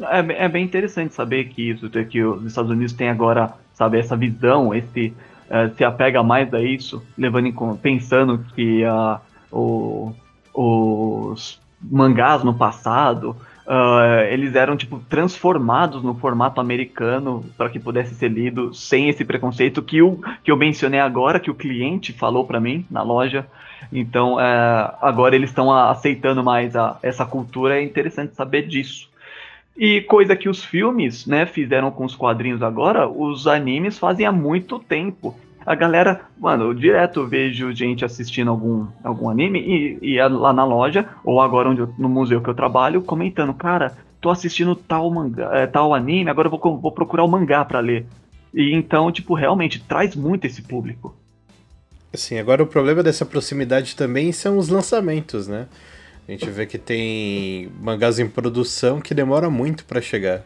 [0.00, 4.00] É, bem- é bem interessante saber que isso, que os Estados Unidos têm agora, sabe,
[4.00, 5.14] essa visão, esse
[5.48, 9.20] eh, se apega mais a isso, levando em pensando que ah,
[9.52, 10.12] o-
[10.52, 13.36] os mangás no passado
[13.66, 19.24] ah, eles eram tipo transformados no formato americano para que pudesse ser lido sem esse
[19.24, 23.46] preconceito que, o, que eu mencionei agora, que o cliente falou para mim na loja.
[23.92, 29.08] Então eh, agora eles estão aceitando mais a- essa cultura, é interessante saber disso.
[29.76, 34.30] E coisa que os filmes, né, fizeram com os quadrinhos agora, os animes fazem há
[34.32, 35.36] muito tempo.
[35.66, 40.52] A galera, mano, eu direto vejo gente assistindo algum, algum anime e, e é lá
[40.52, 44.74] na loja, ou agora onde eu- no museu que eu trabalho, comentando, cara, tô assistindo
[44.74, 48.06] tal mangá, é, tal anime, agora eu vou, vou procurar o mangá pra ler.
[48.52, 51.14] E então, tipo, realmente traz muito esse público.
[52.12, 55.66] Assim, agora o problema dessa proximidade também são os lançamentos, né?
[56.28, 60.42] A gente vê que tem mangás em produção que demora muito para chegar.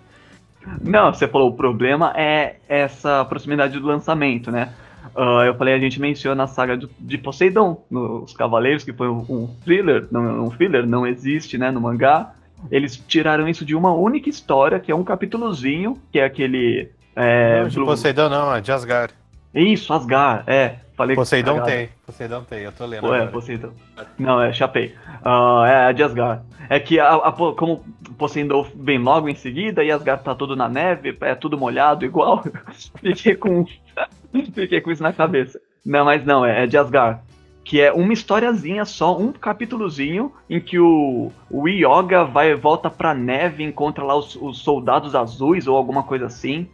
[0.82, 4.72] Não, você falou, o problema é essa proximidade do lançamento, né?
[5.16, 9.08] Ah, eu falei, a gente menciona a saga do- de Poseidon, nos Cavaleiros, que foi
[9.08, 12.32] um, um thriller, não, um filler, não existe, né, no mangá.
[12.70, 16.90] Eles tiraram isso de uma única história, que é um capítulozinho, que é aquele...
[17.16, 19.12] É, não, de Blue- Poseidon não, é de Asgard.
[19.54, 20.76] Isso, Asgar, é.
[20.98, 21.70] Falei Poseidon cagado.
[21.70, 23.24] tem, Poseidon tem, eu tô lendo Pô, é.
[23.28, 23.70] Poseidon.
[24.18, 24.96] Não, é Chapei.
[25.24, 26.42] Ah, é a de Asgard.
[26.68, 27.84] É que a, a, como
[28.18, 32.42] Poseidon vem logo em seguida e Asgard tá tudo na neve, é tudo molhado igual,
[33.00, 33.64] fiquei com
[34.52, 35.60] fiquei com isso na cabeça.
[35.86, 37.20] Não, mas não, é, é de Asgard.
[37.62, 43.14] Que é uma historiazinha só, um capítulozinho, em que o, o Yoga vai, volta pra
[43.14, 46.66] neve e encontra lá os, os soldados azuis ou alguma coisa assim.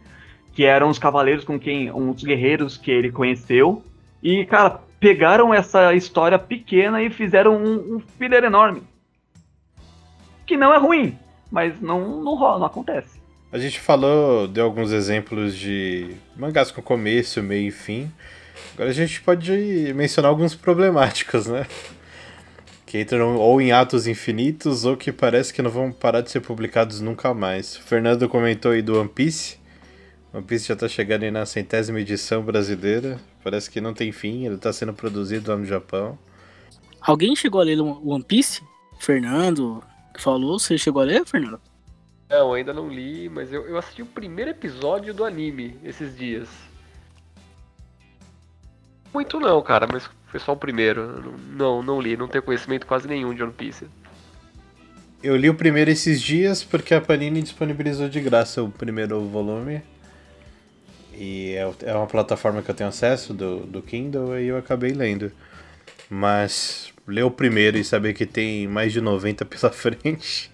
[0.51, 1.91] Que eram os cavaleiros com quem.
[1.91, 3.83] uns guerreiros que ele conheceu.
[4.25, 8.81] E, cara, pegaram essa história pequena e fizeram um, um filler enorme.
[10.47, 11.15] Que não é ruim,
[11.51, 13.21] mas não, não rola, não acontece.
[13.51, 18.11] A gente falou, deu alguns exemplos de mangás com começo, meio e fim.
[18.73, 21.67] Agora a gente pode mencionar alguns problemáticos, né?
[22.83, 26.39] Que entram ou em atos infinitos ou que parece que não vão parar de ser
[26.39, 27.75] publicados nunca mais.
[27.75, 29.59] O Fernando comentou aí do One Piece.
[30.35, 33.17] One Piece já tá chegando aí na centésima edição brasileira.
[33.41, 36.19] Parece que não tem fim, ele tá sendo produzido lá no Japão.
[36.99, 38.61] Alguém chegou a ler o One Piece?
[38.99, 39.81] Fernando,
[40.13, 41.61] que falou, você chegou a ler, Fernando?
[42.29, 46.49] Não, ainda não li, mas eu, eu assisti o primeiro episódio do anime esses dias.
[49.13, 51.33] Muito não, cara, mas foi só o primeiro.
[51.51, 53.87] Não, não li, não tenho conhecimento quase nenhum de One Piece.
[55.23, 59.81] Eu li o primeiro esses dias porque a Panini disponibilizou de graça o primeiro volume.
[61.17, 64.91] E é, é uma plataforma que eu tenho acesso do, do Kindle e eu acabei
[64.91, 65.31] lendo.
[66.09, 70.51] Mas ler o primeiro e saber que tem mais de 90 pela frente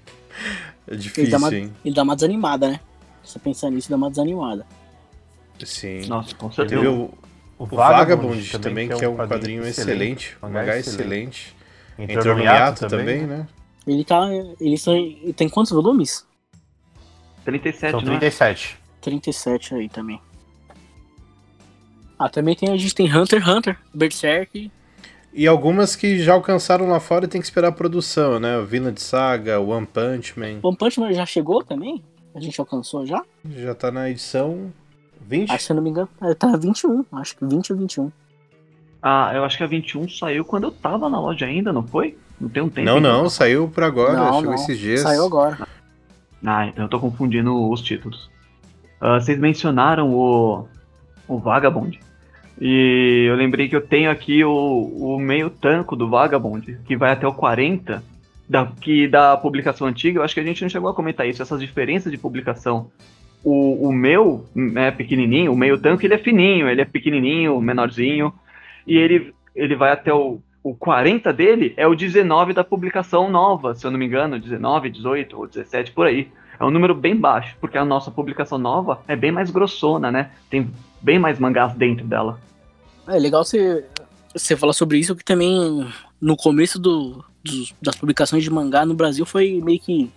[0.88, 1.74] é difícil, Ele dá, uma, hein?
[1.86, 2.80] ele dá uma desanimada, né?
[3.24, 4.66] Você pensar nisso, dá uma desanimada.
[5.64, 6.08] Sim.
[6.08, 6.90] Nossa, com certeza.
[6.90, 7.14] o,
[7.58, 11.56] o Vagabond, também, que é um quadrinho excelente, um mangá mangá excelente.
[12.00, 13.48] Entrou, no hiato também, né?
[13.86, 14.28] Ele tá.
[14.60, 16.26] Ele, só, ele tem quantos volumes?
[17.46, 18.20] 37, São não é?
[18.20, 18.78] 37.
[19.02, 20.20] 37 aí também.
[22.22, 24.72] Ah, também tem, a gente tem Hunter x Hunter, Berserk.
[25.34, 28.60] E algumas que já alcançaram lá fora e tem que esperar a produção, né?
[28.60, 30.60] O Vinland Saga, One Punch Man.
[30.62, 32.04] One Punch Man já chegou também?
[32.36, 33.24] A gente alcançou já?
[33.44, 34.72] Já tá na edição
[35.22, 35.50] 20?
[35.50, 37.04] Acho se eu não me engano, é, tá 21.
[37.14, 38.12] Acho que 20 ou 21.
[39.02, 42.16] Ah, eu acho que a 21 saiu quando eu tava na loja ainda, não foi?
[42.40, 42.86] Não tem um tempo.
[42.86, 44.54] Não, não, saiu por agora, não, chegou não.
[44.54, 45.02] esses dias.
[45.02, 45.68] Saiu agora.
[46.46, 48.30] Ah, então eu tô confundindo os títulos.
[49.00, 50.68] Ah, vocês mencionaram o,
[51.28, 52.00] o Vagabond.
[52.64, 57.12] E eu lembrei que eu tenho aqui o, o meio tanco do Vagabond, que vai
[57.12, 58.04] até o 40,
[58.48, 60.20] da, que da publicação antiga.
[60.20, 62.92] Eu acho que a gente não chegou a comentar isso, essas diferenças de publicação.
[63.44, 64.46] O, o meu
[64.76, 68.32] é pequenininho, o meio tanco ele é fininho, ele é pequenininho, menorzinho.
[68.86, 73.74] E ele, ele vai até o, o 40 dele, é o 19 da publicação nova,
[73.74, 76.28] se eu não me engano, 19, 18 ou 17, por aí.
[76.60, 80.30] É um número bem baixo, porque a nossa publicação nova é bem mais grossona, né?
[80.48, 80.70] Tem
[81.02, 82.40] bem mais mangás dentro dela.
[83.08, 83.86] É legal você,
[84.34, 85.88] você falar sobre isso, que também
[86.20, 90.12] no começo do, dos- das publicações de mangá no Brasil foi meio que.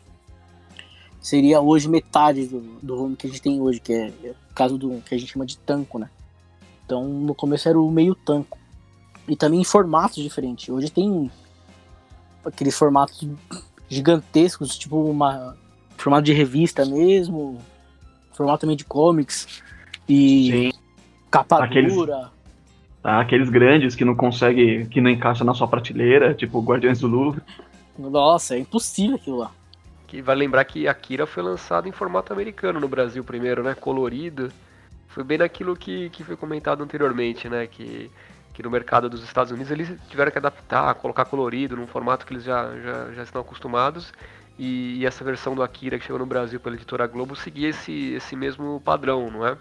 [1.21, 4.55] Seria hoje metade do, do volume que a gente tem hoje, que é, é o
[4.55, 6.11] caso do que a gente chama de tanco, né?
[6.85, 8.59] Então no começo era o meio tanco.
[9.27, 10.69] E também em formatos diferentes.
[10.69, 11.31] Hoje tem
[12.45, 13.27] aqueles formatos
[13.89, 15.57] gigantescos, tipo uma
[15.97, 17.59] formato de revista mesmo,
[18.35, 19.63] formato também de comics
[20.07, 20.71] e
[21.31, 22.31] capa Aqueles- dura.
[23.05, 23.21] Tá?
[23.21, 27.43] Aqueles grandes que não consegue, que não encaixa na sua prateleira, tipo Guardiões do Louvre.
[27.99, 29.51] Nossa, é impossível aquilo lá.
[30.07, 33.75] Que vai lembrar que Akira foi lançado em formato americano no Brasil primeiro, né?
[33.75, 34.51] Colorido.
[35.09, 37.67] Foi bem naquilo que, que foi comentado anteriormente, né?
[37.67, 38.11] Que,
[38.55, 42.33] que no mercado dos Estados Unidos eles tiveram que adaptar, colocar colorido num formato que
[42.33, 44.15] eles já, já, já estão acostumados.
[44.59, 48.15] E, e essa versão do Akira que chegou no Brasil pela editora Globo seguia esse,
[48.15, 49.59] esse mesmo padrão, não é?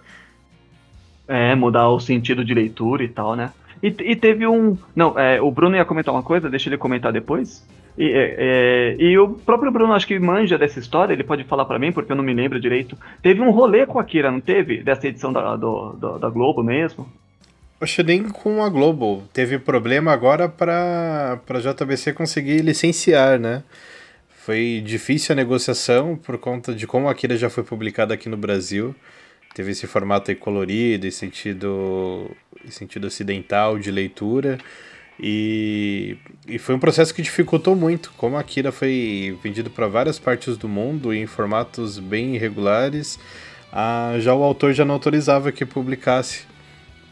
[1.28, 3.52] É, mudar o sentido de leitura e tal, né?
[3.82, 4.78] E, e teve um.
[4.96, 7.66] Não, é, o Bruno ia comentar uma coisa, deixa ele comentar depois.
[7.98, 11.66] E, é, é, e o próprio Bruno, acho que manja dessa história, ele pode falar
[11.66, 12.98] pra mim, porque eu não me lembro direito.
[13.22, 14.82] Teve um rolê com a Akira, não teve?
[14.84, 17.08] Dessa edição da, do- do- da Globo mesmo?
[17.80, 19.24] Acho nem com a Globo.
[19.34, 23.62] Teve problema agora para a JBC conseguir licenciar, né?
[24.46, 28.38] Foi difícil a negociação por conta de como a Akira já foi publicada aqui no
[28.38, 28.96] Brasil.
[29.54, 32.32] Teve esse formato aí colorido, em sentido,
[32.66, 34.58] em sentido ocidental de leitura.
[35.20, 38.12] E, e foi um processo que dificultou muito.
[38.18, 43.20] Como a Akira foi vendido para várias partes do mundo em formatos bem irregulares,
[43.72, 46.46] ah, já o autor já não autorizava que publicasse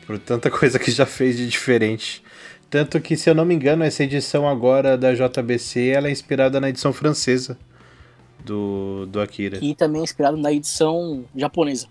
[0.05, 2.23] por tanta coisa que já fez de diferente.
[2.69, 6.59] Tanto que, se eu não me engano, essa edição agora da JBC ela é inspirada
[6.59, 7.57] na edição francesa
[8.45, 9.59] do, do Akira.
[9.61, 11.87] E também é na edição japonesa.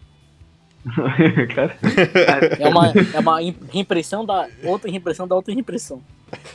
[2.59, 6.01] É uma, é uma im- reimpressão da outra reimpressão da outra reimpressão.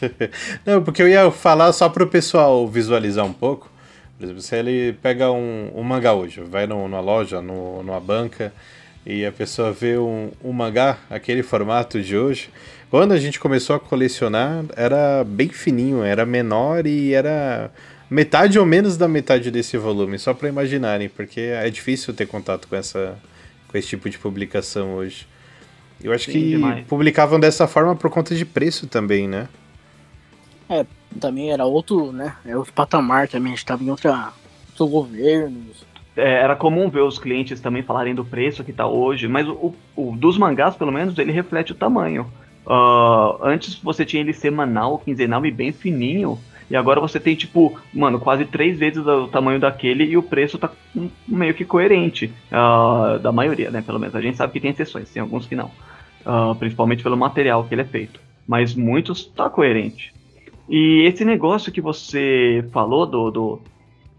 [0.65, 3.69] Não, porque eu ia falar só pro pessoal visualizar um pouco.
[4.17, 7.99] Por exemplo, se ele pega um, um mangá hoje, vai no- numa loja, no, numa
[7.99, 8.53] banca,
[9.05, 12.49] e a pessoa vê um, um mangá, aquele formato de hoje.
[12.89, 17.69] Quando a gente começou a colecionar, era bem fininho, era menor e era
[18.09, 22.67] metade ou menos da metade desse volume, só para imaginarem, porque é difícil ter contato
[22.67, 23.17] com essa
[23.68, 25.28] com esse tipo de publicação hoje.
[26.03, 26.86] Eu acho Sim, que demais.
[26.88, 29.47] publicavam dessa forma por conta de preço também, né?
[31.20, 32.36] Também era outro, né?
[32.45, 33.53] É outro patamar também.
[33.53, 34.34] A gente tava em outra,
[34.70, 35.66] outro governo.
[36.16, 39.74] é, era comum ver os clientes também falarem do preço que tá hoje, mas o,
[39.95, 42.32] o- dos mangás, pelo menos, ele reflete o tamanho.
[42.68, 46.39] Ah, antes você tinha ele semanal, quinzenal e bem fininho.
[46.70, 50.57] E agora você tem, tipo, mano, quase três vezes o tamanho daquele e o preço
[50.57, 52.34] tá hum, meio que coerente.
[52.51, 53.82] ah, da maioria, né?
[53.82, 54.16] Pelo menos.
[54.16, 55.72] A gente sabe que tem exceções, tem alguns que não.
[56.26, 58.20] Ah, principalmente pelo material que ele é feito.
[58.47, 60.13] Mas muitos tá coerente.
[60.68, 63.61] E esse negócio que você falou do, do,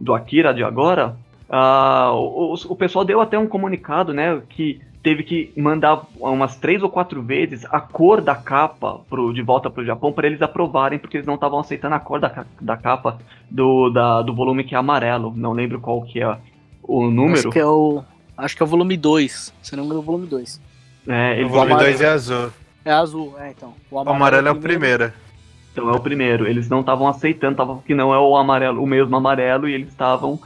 [0.01, 1.17] do Akira de agora,
[1.49, 6.83] ah, o, o pessoal deu até um comunicado, né, que teve que mandar umas três
[6.83, 10.99] ou quatro vezes a cor da capa pro, de volta pro Japão para eles aprovarem,
[10.99, 13.17] porque eles não estavam aceitando a cor da, da capa
[13.49, 15.33] do, da, do volume que é amarelo.
[15.37, 16.37] Não lembro qual que é
[16.83, 17.39] o número.
[17.39, 18.03] Acho que é o,
[18.37, 19.55] acho que é o volume 2.
[19.63, 20.61] Se não me engano, é o volume 2.
[21.07, 22.51] É, O volume 2 é azul.
[22.85, 23.75] É azul, é, então.
[23.89, 25.13] O amarelo é o primeiro.
[25.73, 26.49] Então é o primeiro.
[26.49, 29.87] Eles não estavam aceitando, estavam que não é o amarelo, o mesmo amarelo, e eles
[29.87, 30.41] estavam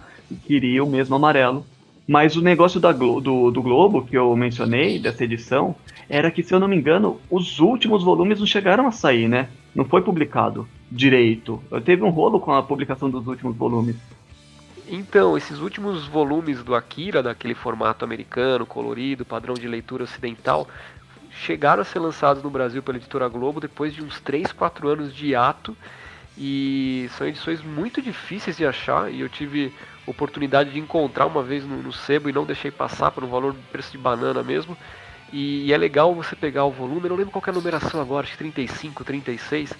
[0.46, 1.64] queriam o mesmo amarelo.
[2.10, 5.76] Mas o negócio Glo do, do Globo, que eu mencionei, dessa edição,
[6.08, 9.48] era que, se eu não me engano, os últimos volumes não chegaram a sair, né?
[9.72, 11.62] Não foi publicado direito.
[11.84, 13.94] Teve um rolo com a publicação dos últimos volumes.
[14.88, 20.66] Então, esses últimos volumes do Akira, daquele formato americano, colorido, padrão de leitura ocidental,
[21.30, 25.14] chegaram a ser lançados no Brasil pela editora Globo depois de uns 3, 4 anos
[25.14, 25.76] de ato.
[26.36, 29.12] E são edições muito difíceis de achar.
[29.12, 29.72] E eu tive
[30.06, 33.54] oportunidade de encontrar uma vez no, no sebo e não deixei passar por um valor
[33.70, 34.76] preço de banana mesmo.
[35.32, 38.00] E, e, é legal você pegar o volume, eu não lembro qual é a numeração
[38.00, 39.72] agora, acho que 35, 36.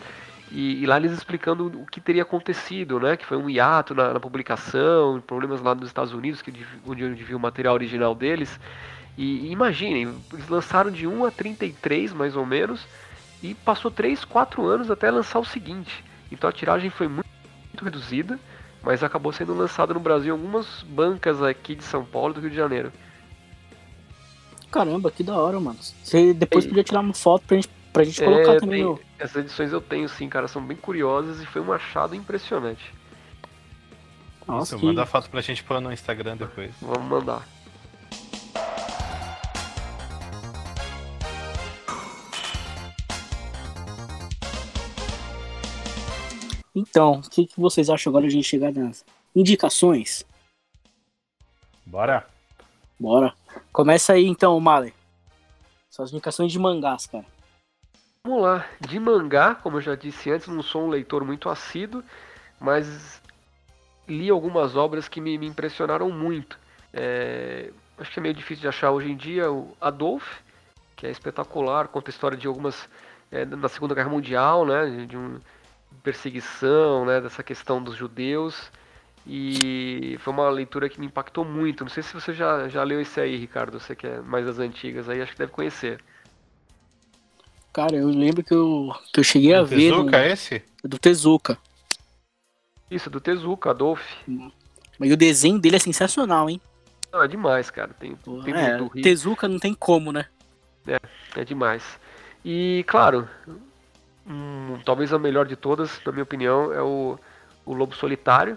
[0.53, 3.16] E, e lá eles explicando o que teria acontecido, né?
[3.16, 6.53] Que foi um hiato na, na publicação, problemas lá nos Estados Unidos, que
[6.87, 8.61] onde eu vi o material original deles.
[9.16, 12.87] E, e imaginem, eles lançaram de 1 a 33 mais ou menos,
[13.43, 16.05] e passou 3, 4 anos até lançar o seguinte.
[16.31, 17.29] Então a tiragem foi muito,
[17.68, 18.39] muito reduzida
[18.83, 22.41] mas acabou sendo lançado no Brasil em algumas bancas aqui de São Paulo e do
[22.41, 22.93] Rio de Janeiro.
[24.70, 25.78] Caramba, que da hora, mano.
[25.81, 28.95] Você depois podia tirar uma foto pra gente, pra gente é, colocar também.
[28.95, 32.93] Tem, Essas edições eu tenho sim, cara, são bem curiosas e foi um achado impressionante.
[34.47, 34.87] Nossa, Isso, que...
[34.87, 36.72] manda a foto pra gente pôr no Instagram depois.
[36.81, 37.47] Vamos mandar.
[46.81, 49.05] Então, o que, que vocês acham agora de a gente chegar nas
[49.37, 50.24] indicações?
[51.85, 52.26] Bora.
[52.99, 53.35] Bora.
[53.70, 54.95] Começa aí então, Male.
[55.91, 57.26] Suas indicações de mangás, cara.
[58.24, 58.66] Vamos lá.
[58.81, 62.03] De mangá, como eu já disse antes, não sou um leitor muito assíduo,
[62.59, 63.20] mas
[64.09, 66.59] li algumas obras que me, me impressionaram muito.
[66.95, 70.39] É, acho que é meio difícil de achar hoje em dia o Adolf,
[70.97, 72.89] que é espetacular, conta a história de algumas.
[73.31, 75.07] É, na Segunda Guerra Mundial, né?
[75.07, 75.39] De um,
[76.03, 78.70] perseguição, né, dessa questão dos judeus.
[79.26, 81.84] E foi uma leitura que me impactou muito.
[81.84, 83.78] Não sei se você já, já leu esse aí, Ricardo.
[83.78, 86.01] Você que é mais das antigas aí, acho que deve conhecer.
[87.72, 89.91] Cara, eu lembro que eu, que eu cheguei do a ver.
[89.91, 90.24] Do Tezuka, no...
[90.24, 90.62] esse?
[90.82, 91.59] Do Tezuka.
[92.91, 94.03] Isso, do Tezuka, Adolf.
[94.99, 96.61] Mas o desenho dele é sensacional, hein?
[97.12, 97.95] Não, é demais, cara.
[97.95, 100.26] Tem, tem é, Tezuka não tem como, né?
[100.86, 100.99] É,
[101.41, 101.84] é demais.
[102.45, 103.28] E, claro,
[104.31, 107.18] Hum, talvez a melhor de todas, na minha opinião, é o,
[107.66, 108.57] o Lobo Solitário,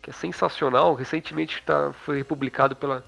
[0.00, 0.94] que é sensacional.
[0.94, 3.04] Recentemente tá, foi republicado pela,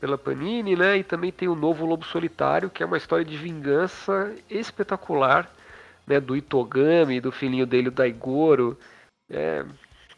[0.00, 0.96] pela Panini, né?
[0.96, 5.48] E também tem o novo Lobo Solitário, que é uma história de vingança espetacular,
[6.04, 6.18] né?
[6.18, 8.76] Do Itogami, do filhinho dele, o Daigoro.
[9.30, 9.64] É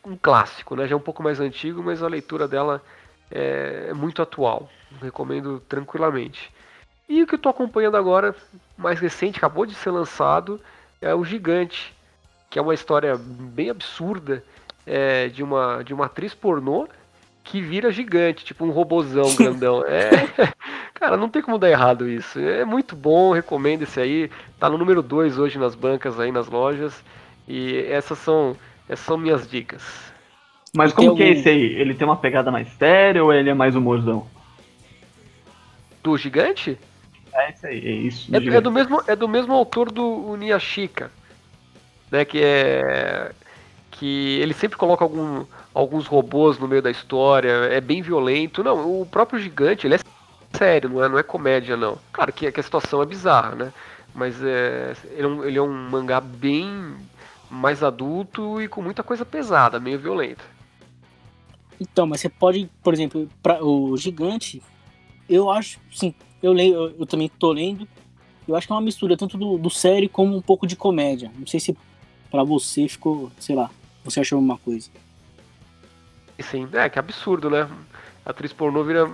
[0.03, 0.89] um clássico, né?
[0.89, 2.83] Já é um pouco mais antigo, mas a leitura dela
[3.31, 4.71] é, é muito atual.
[5.03, 6.51] Recomendo tranquilamente.
[7.07, 8.35] E o que eu estou acompanhando agora,
[8.79, 10.59] mais recente, acabou de ser lançado,
[11.01, 11.95] é o Gigante,
[12.49, 14.45] que é uma história bem absurda
[14.87, 16.89] é, de, uma, de uma atriz pornô
[17.43, 19.85] que vira gigante, tipo um robozão grandão.
[19.89, 20.11] É,
[20.95, 22.39] cara, não tem como dar errado isso.
[22.39, 24.31] É muito bom, recomendo esse aí.
[24.59, 27.03] Tá no número 2 hoje nas bancas aí nas lojas.
[27.49, 28.55] E essas são,
[28.89, 29.83] essas são minhas dicas.
[30.75, 31.63] Mas como que é esse aí?
[31.63, 34.27] Ele tem uma pegada mais séria ou ele é mais humorzão?
[36.03, 36.79] Do gigante?
[37.33, 38.35] É isso aí, é isso.
[38.35, 41.11] É, é, do mesmo, é do mesmo autor do Niyashika,
[42.11, 42.25] né?
[42.25, 43.33] Que é
[43.91, 48.65] que ele sempre coloca algum, alguns robôs no meio da história, é bem violento.
[48.65, 49.99] Não, o próprio gigante, ele é
[50.57, 51.99] sério, não é, não é comédia, não.
[52.11, 53.73] Claro que, que a situação é bizarra, né?
[54.15, 56.97] Mas é, ele, é um, ele é um mangá bem
[57.51, 60.45] mais adulto e com muita coisa pesada, meio violenta.
[61.79, 64.63] Então, mas você pode, por exemplo, pra, o gigante,
[65.29, 67.87] eu acho, sim, eu leio, eu, eu, também tô lendo.
[68.47, 71.31] Eu acho que é uma mistura tanto do, do série como um pouco de comédia.
[71.39, 71.77] Não sei se
[72.31, 73.71] para você ficou, sei lá,
[74.05, 74.91] você achou uma coisa.
[76.41, 77.69] Sim, é que absurdo, né?
[78.25, 79.07] A atriz pornô vira.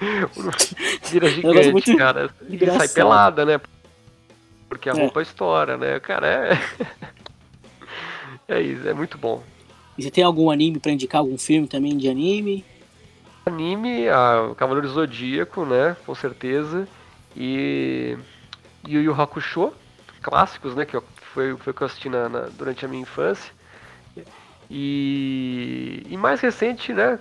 [1.10, 2.30] vira gigante, muito cara.
[2.48, 3.60] E sai pelada, né?
[4.68, 5.00] Porque a é.
[5.00, 6.00] roupa estoura, né?
[6.00, 6.58] Cara, é.
[8.56, 9.42] é isso, é muito bom.
[9.98, 11.20] E você tem algum anime para indicar?
[11.20, 12.64] Algum filme também de anime?
[13.50, 15.96] Anime, a Cavaleiro Zodíaco, né?
[16.06, 16.88] Com certeza.
[17.36, 18.16] E
[18.88, 19.72] Yu Yu Hakusho,
[20.22, 20.84] clássicos, né?
[20.86, 20.98] Que
[21.34, 23.52] foi, foi o que eu assisti na, na- durante a minha infância.
[24.70, 27.18] E, e mais recente, né,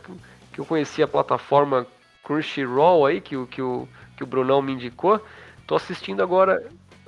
[0.53, 1.85] que eu conheci a plataforma
[2.23, 5.23] Crunchyroll aí, que, o- que, o, que o Brunão me indicou.
[5.65, 6.63] Tô assistindo agora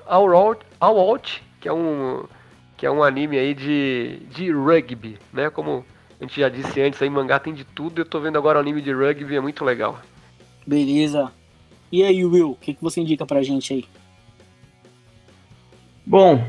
[0.05, 2.25] All Out, All Out que é um
[2.77, 5.51] que é um anime aí de, de rugby, né?
[5.51, 5.85] Como
[6.21, 7.99] a gente já disse antes, aí mangá tem de tudo.
[7.99, 9.99] Eu tô vendo agora o anime de rugby, é muito legal.
[10.67, 11.31] Beleza.
[11.91, 13.85] E aí, Will, o que, que você indica pra gente aí?
[16.05, 16.45] Bom,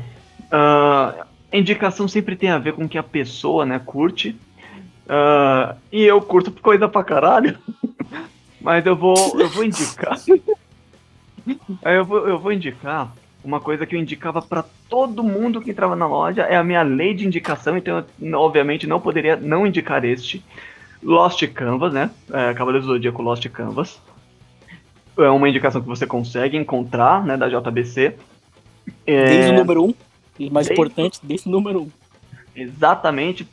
[0.51, 4.35] ah, a indicação sempre tem a ver com o que a pessoa, né, curte.
[5.09, 7.57] Ah, e eu curto coisa pra caralho.
[8.61, 10.19] Mas eu vou, eu vou indicar.
[11.83, 13.11] Aí eu vou, eu vou indicar
[13.43, 16.43] uma coisa que eu indicava pra todo mundo que entrava na loja.
[16.43, 20.43] É a minha lei de indicação, então eu, obviamente não poderia não indicar este.
[21.01, 22.09] Lost Canvas, né?
[22.31, 24.01] É, Cavaleiros do Zodíaco Lost Canvas.
[25.17, 28.15] É uma indicação que você consegue encontrar, né, da JBC.
[29.05, 29.93] É, Desde o número 1, um,
[30.39, 31.83] e mais Desde- importante, desde o número 1.
[31.83, 31.91] Um.
[32.55, 33.47] Exatamente.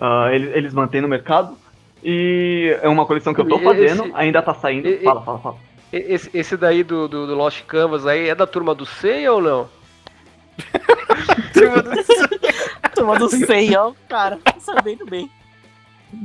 [0.00, 1.56] Ah, eles, eles mantêm no mercado.
[2.02, 4.88] E é uma coleção que eu tô Esse- fazendo, ainda tá saindo.
[4.88, 5.56] e- Fala, fala, fala.
[5.92, 9.32] E- Esse, esse daí do, do, do Lost Canvas aí é da turma do Seiya
[9.32, 9.68] ou não?
[12.94, 15.30] Tomando 100, ó, cara, tá sabendo bem.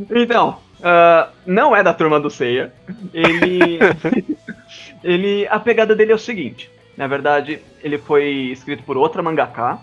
[0.09, 2.74] Então, ah, não é da turma do Seiya.
[3.14, 3.80] Ele.
[5.03, 5.47] ele.
[5.49, 6.70] A pegada dele é o seguinte.
[6.97, 9.80] Na verdade, ele foi escrito por outra mangaka.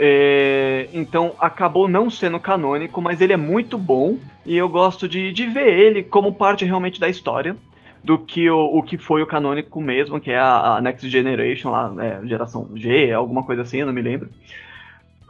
[0.00, 5.32] É, então acabou não sendo canônico, mas ele é muito bom e eu gosto de,
[5.32, 7.56] de ver ele como parte realmente da história
[8.02, 11.70] do que o, o que foi o canônico mesmo, que é a, a Next Generation,
[11.70, 14.28] lá, é, geração G, alguma coisa assim, não me lembro.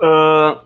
[0.00, 0.60] Ah,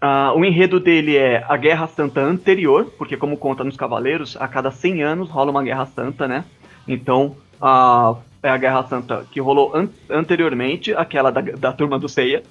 [0.00, 4.48] ah, o enredo dele é a Guerra Santa anterior, porque como conta nos Cavaleiros, a
[4.48, 6.44] cada 100 anos rola uma Guerra Santa, né?
[6.88, 12.08] Então, a, é a Guerra Santa que rolou an- anteriormente, aquela da, da turma do
[12.08, 12.42] Seiya.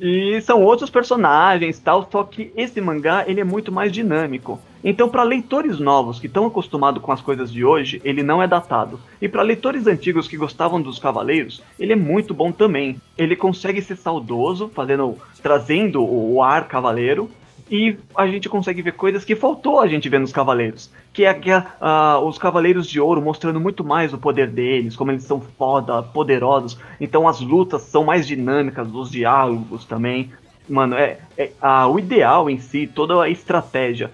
[0.00, 4.58] E são outros personagens tal, só que esse mangá ele é muito mais dinâmico.
[4.82, 8.48] Então, para leitores novos que estão acostumados com as coisas de hoje, ele não é
[8.48, 8.98] datado.
[9.20, 13.00] E para leitores antigos que gostavam dos Cavaleiros, ele é muito bom também.
[13.16, 17.30] Ele consegue ser saudoso, fazendo, trazendo o ar cavaleiro,
[17.70, 20.90] e a gente consegue ver coisas que faltou a gente ver nos Cavaleiros.
[21.12, 21.40] Que é
[21.80, 26.02] ah, os Cavaleiros de Ouro mostrando muito mais o poder deles, como eles são foda,
[26.02, 26.76] poderosos.
[27.00, 30.32] Então as lutas são mais dinâmicas, os diálogos também.
[30.68, 34.10] Mano, é, é ah, o ideal em si, toda a estratégia.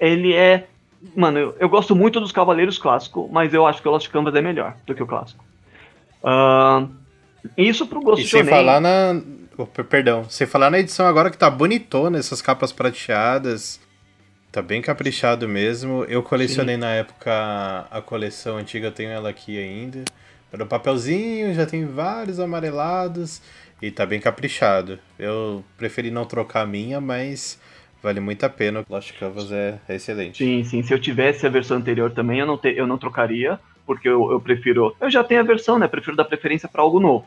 [0.00, 0.66] Ele é.
[1.14, 4.34] Mano, eu, eu gosto muito dos Cavaleiros clássicos, mas eu acho que o Lost Canvas
[4.34, 5.44] é melhor do que o clássico.
[6.22, 6.86] Ah,
[7.56, 8.50] isso pro gosto E sem shonen.
[8.50, 9.20] falar na.
[9.56, 13.80] oh, per- perdão, sem falar na edição agora que tá bonitona, essas capas prateadas.
[14.52, 16.04] Tá bem caprichado mesmo.
[16.06, 17.30] Eu colecionei na época
[17.88, 20.02] a coleção antiga, eu tenho ela aqui ainda.
[20.52, 23.40] Era um papelzinho, já tem vários amarelados
[23.80, 24.98] e tá bem caprichado.
[25.16, 27.59] Eu preferi não trocar a minha, mas
[28.02, 28.84] vale muito a pena.
[28.88, 30.38] Lost Canvas é, é excelente.
[30.38, 30.82] Sim, sim.
[30.82, 34.30] Se eu tivesse a versão anterior também, eu não, te, eu não trocaria, porque eu,
[34.30, 34.94] eu prefiro.
[35.00, 35.88] Eu já tenho a versão, né?
[35.88, 37.26] Prefiro dar preferência pra algo novo.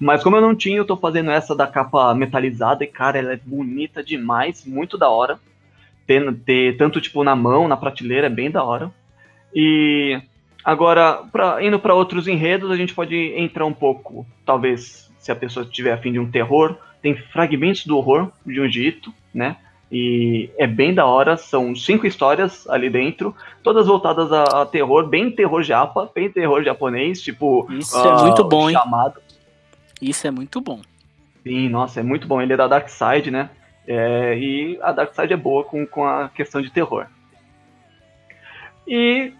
[0.00, 3.32] Mas como eu não tinha, eu tô fazendo essa da capa metalizada e, cara, ela
[3.32, 5.38] é bonita demais, muito da hora.
[6.06, 8.90] Ter, ter tanto, tipo, na mão, na prateleira, é bem da hora.
[9.54, 10.20] E
[10.64, 15.36] agora, pra, indo pra outros enredos, a gente pode entrar um pouco, talvez, se a
[15.36, 16.76] pessoa tiver afim de um terror.
[17.00, 19.56] Tem fragmentos do horror de um Ito, né?
[19.92, 25.06] E é bem da hora, são cinco histórias ali dentro, todas voltadas a, a terror,
[25.06, 27.70] bem terror japa, bem terror japonês, tipo.
[27.70, 28.76] Isso é muito bom, o hein?
[28.76, 29.20] Chamado.
[30.00, 30.80] Isso é muito bom.
[31.42, 32.40] Sim, nossa, é muito bom.
[32.40, 33.50] Ele é da Dark Side, né?
[33.86, 37.06] É, e a Dark Side é boa com, com a questão de terror.
[38.88, 39.34] E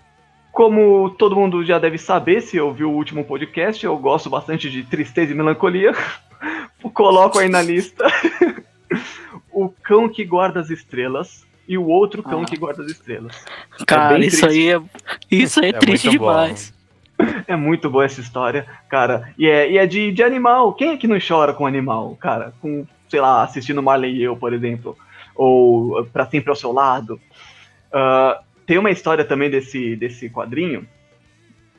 [0.53, 4.82] como todo mundo já deve saber, se ouviu o último podcast, eu gosto bastante de
[4.82, 5.92] tristeza e melancolia.
[6.92, 8.05] Coloco aí na lista
[9.53, 12.44] o cão que guarda as estrelas e o outro cão Ah.
[12.44, 13.44] que guarda as estrelas.
[13.86, 14.80] Cara, bem isso aí é.
[15.30, 16.74] Isso aí é, É triste demais.
[17.46, 19.32] É muito boa essa história, cara.
[19.38, 20.72] E é, e é de, de animal.
[20.72, 22.53] Quem é que não chora com animal, cara?
[22.61, 24.96] Com, sei lá, assistindo Marley e eu, por exemplo.
[25.36, 27.20] Ou uh, Pra Sempre ao Seu Lado.
[27.92, 30.86] Ah, tem uma história também desse, desse quadrinho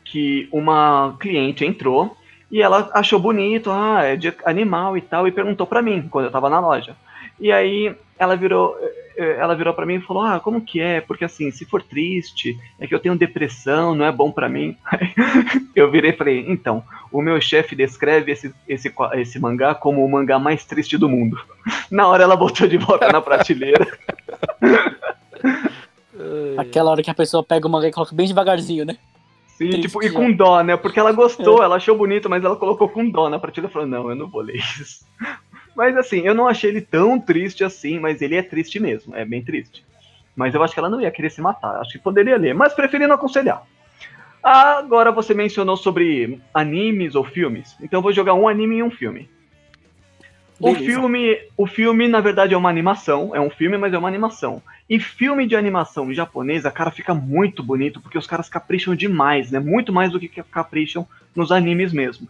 [0.05, 2.15] que uma cliente entrou
[2.51, 6.25] e ela achou bonito, ah, é de animal e tal, e perguntou pra mim quando
[6.25, 6.95] eu tava na loja.
[7.43, 8.77] E aí ela virou,
[9.17, 11.01] eh, ela virou para mim e falou: "Ah, como que é?
[11.01, 14.77] Porque assim, se for triste, é que eu tenho depressão, não é bom pra mim".
[15.75, 16.81] eu virei e falei: "Então,
[17.11, 21.37] o meu chefe descreve esse, esse, esse mangá como o mangá mais triste do mundo".
[21.91, 23.85] Na hora ela botou de volta na prateleira.
[26.57, 28.97] Aquela hora que a pessoa pega o mangá e coloca bem devagarzinho, né?
[29.47, 30.77] Sim, Triste, tipo, e com dó, né?
[30.77, 33.87] Porque ela gostou, ela achou bonito, mas ela colocou com dó na prateleira e falou:
[33.87, 35.05] "Não, eu não vou ler isso".
[35.75, 39.25] Mas assim, eu não achei ele tão triste assim, mas ele é triste mesmo, é
[39.25, 39.83] bem triste.
[40.35, 42.73] Mas eu acho que ela não ia querer se matar, acho que poderia ler, mas
[42.73, 43.63] preferi não aconselhar.
[44.41, 48.91] Agora você mencionou sobre animes ou filmes, então eu vou jogar um anime e um
[48.91, 49.29] filme.
[50.59, 53.35] O filme, o filme, na verdade, é uma animação.
[53.35, 54.61] É um filme, mas é uma animação.
[54.89, 59.59] E filme de animação japonesa, cara, fica muito bonito, porque os caras capricham demais, né?
[59.59, 61.05] Muito mais do que capricham
[61.35, 62.29] nos animes mesmo.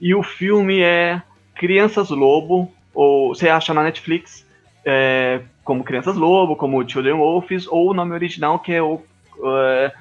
[0.00, 1.22] E o filme é
[1.62, 4.44] Crianças Lobo, ou você acha na Netflix
[4.84, 9.00] é, como Crianças Lobo, como Children Wolves, ou o nome original que é o,
[9.44, 9.92] é,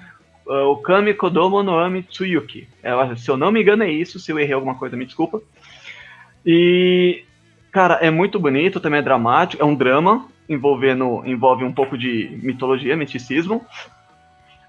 [0.47, 2.67] o Kami Kodomo no Ami Tsuyuki.
[2.81, 5.39] É, se eu não me engano é isso, se eu errei alguma coisa, me desculpa.
[6.43, 7.23] E,
[7.71, 12.39] cara, é muito bonito, também é dramático, é um drama, envolvendo, envolve um pouco de
[12.41, 13.63] mitologia, misticismo.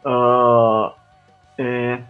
[0.04, 0.92] Ah,
[1.56, 2.00] é,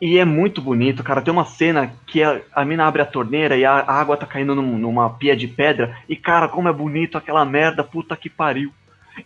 [0.00, 1.20] e é muito bonito, cara.
[1.20, 4.24] Tem uma cena que a, a mina abre a torneira e a, a água tá
[4.26, 5.94] caindo num- numa pia de pedra.
[6.08, 8.72] E, cara, como é bonito aquela merda, puta que pariu.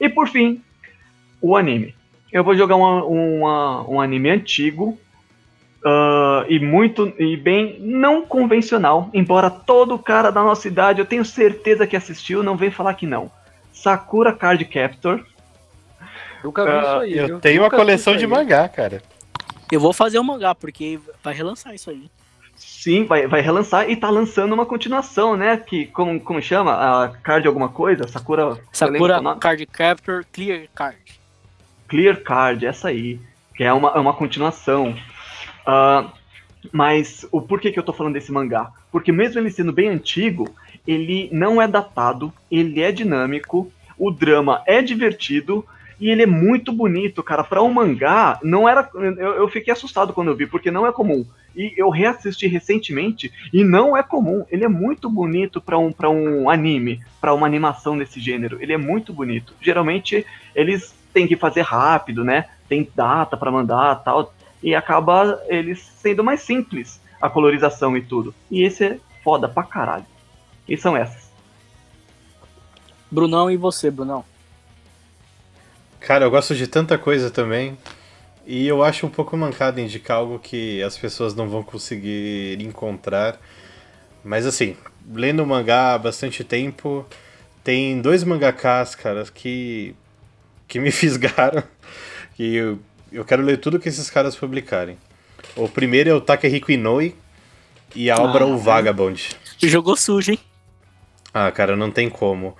[0.01, 0.61] E por fim,
[1.41, 1.95] o anime.
[2.33, 4.99] Eu vou jogar uma- uma- um anime antigo.
[5.87, 11.25] ah, e muito e bem não convencional, embora todo cara da nossa idade, eu tenho
[11.27, 13.31] certeza que assistiu, não vem falar que não.
[13.71, 15.23] Sakura Card Captor.
[16.43, 17.19] Nunca vi Ah, isso aí.
[17.19, 17.39] Eu viu?
[17.41, 19.03] tenho uma coleção de mangá, cara.
[19.71, 22.11] Eu vou fazer o mangá, porque vai relançar isso aí.
[22.57, 25.57] Sim, vai, vai relançar e tá lançando uma continuação, né?
[25.57, 26.73] Que, como, como chama?
[26.73, 28.07] A Card alguma coisa?
[28.07, 28.59] Sakura.
[28.73, 29.21] Sakura.
[29.37, 30.99] Card Captor Clear Card.
[31.89, 33.21] Clear Card, essa aí.
[33.55, 34.97] Que é uma, é uma continuação.
[35.67, 36.11] Ah,
[36.73, 38.71] mas o porquê que eu tô falando desse mangá?
[38.91, 40.55] Porque mesmo ele sendo bem antigo,
[40.87, 45.65] ele não é datado, ele é dinâmico, o drama é divertido
[46.01, 47.45] e ele é muito bonito, cara.
[47.45, 48.89] Pra um mangá, não era.
[48.95, 51.25] Eu, eu fiquei assustado quando eu vi, porque não é comum.
[51.57, 54.45] E eu reassisti recentemente e não é comum.
[54.51, 58.59] Ele é muito bonito pra um, pra um anime, pra uma animação desse gênero.
[58.61, 59.55] Ele é muito bonito.
[59.61, 62.47] Geralmente eles têm que fazer rápido, né?
[62.69, 64.35] Tem data pra mandar tal.
[64.63, 68.35] E acaba eles sendo mais simples a colorização e tudo.
[68.51, 70.07] E esse é foda pra caralho.
[70.69, 71.31] E são essas.
[73.11, 74.25] Brunão e você, Brunão.
[76.05, 77.79] Cara, eu gosto de tanta coisa também.
[78.47, 83.41] E eu acho um pouco mancado indicar algo que as pessoas não vão conseguir encontrar.
[84.23, 84.77] Mas assim,
[85.11, 87.07] lendo o mangá há bastante tempo,
[87.63, 89.95] tem dois mangakas, cara, que,
[90.69, 91.63] que me fisgaram.
[92.37, 92.79] Que eu,
[93.11, 94.99] eu quero ler tudo que esses caras publicarem.
[95.57, 97.17] O primeiro é o Takehiko Inoue
[97.95, 99.31] e a obra Ah, O Vagabond.
[99.63, 100.39] Jogou sujo, hein?
[101.33, 102.55] Ah, cara, não tem como.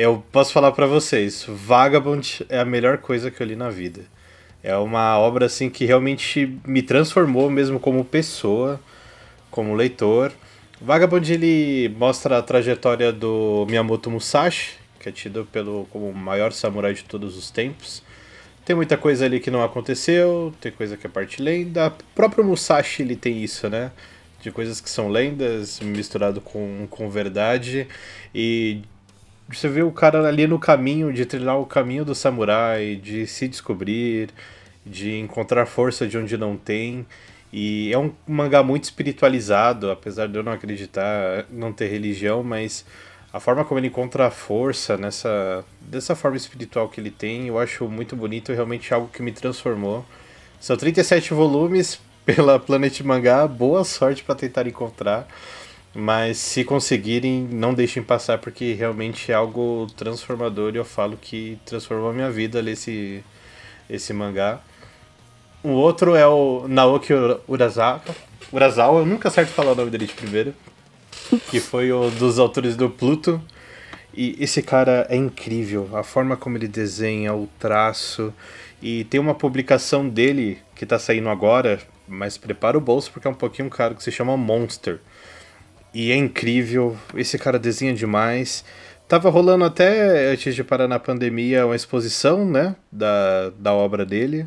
[0.00, 4.02] Eu posso falar pra vocês, Vagabond é a melhor coisa que eu li na vida.
[4.62, 8.80] É uma obra assim que realmente me transformou mesmo como pessoa,
[9.50, 10.30] como leitor.
[10.80, 16.52] Vagabond ele mostra a trajetória do Miyamoto Musashi, que é tido pelo como o maior
[16.52, 18.00] samurai de todos os tempos.
[18.64, 21.88] Tem muita coisa ali que não aconteceu, tem coisa que é parte lenda.
[21.88, 23.90] O próprio Musashi ele tem isso, né?
[24.40, 27.88] De coisas que são lendas misturado com, com verdade.
[28.32, 28.82] E
[29.50, 33.48] você vê o cara ali no caminho, de trilhar o caminho do samurai, de se
[33.48, 34.30] descobrir,
[34.84, 37.06] de encontrar força de onde não tem.
[37.52, 42.84] E é um mangá muito espiritualizado, apesar de eu não acreditar, não ter religião, mas
[43.32, 47.58] a forma como ele encontra a força nessa dessa forma espiritual que ele tem, eu
[47.58, 50.04] acho muito bonito, realmente algo que me transformou.
[50.60, 55.26] São 37 volumes pela Planet Mangá, boa sorte para tentar encontrar.
[56.00, 61.58] Mas se conseguirem, não deixem passar, porque realmente é algo transformador e eu falo que
[61.66, 63.24] transformou a minha vida ler esse,
[63.90, 64.60] esse mangá.
[65.60, 67.12] O outro é o Naoki
[67.48, 68.00] Urasawa.
[68.52, 70.54] Urasawa, eu nunca acerto falar o nome dele de primeiro.
[71.50, 73.42] Que foi o dos autores do Pluto.
[74.14, 75.90] E esse cara é incrível.
[75.94, 78.32] A forma como ele desenha, o traço.
[78.80, 83.30] E tem uma publicação dele que tá saindo agora, mas prepara o bolso porque é
[83.32, 85.00] um pouquinho caro, que se chama Monster.
[85.94, 88.64] E é incrível, esse cara desenha demais.
[89.08, 94.46] Tava rolando até antes de parar na pandemia uma exposição, né, da, da obra dele.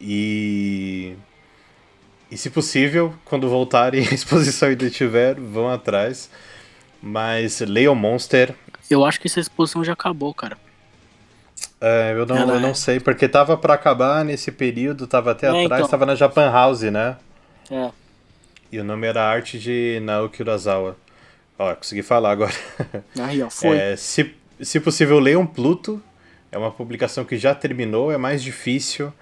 [0.00, 1.14] E
[2.30, 6.30] e se possível, quando voltarem a exposição ainda tiver, vão atrás.
[7.02, 8.54] Mas Leon Monster,
[8.90, 10.56] Eu acho que essa exposição já acabou, cara.
[11.80, 15.30] é, eu, não, Ela eu é- não sei, porque tava pra acabar nesse período, tava
[15.32, 15.88] até É, atrás, então.
[15.88, 17.16] tava na Japan House, né?
[17.70, 17.90] É.
[18.72, 20.96] E o nome era Arte de Naoki Urasawa.
[21.58, 22.54] Ó, consegui falar agora.
[23.20, 23.76] Aí, ó, foi.
[23.76, 26.00] É, se, se possível, leiam Pluto.
[26.52, 29.12] É uma publicação que já terminou, é mais difícil.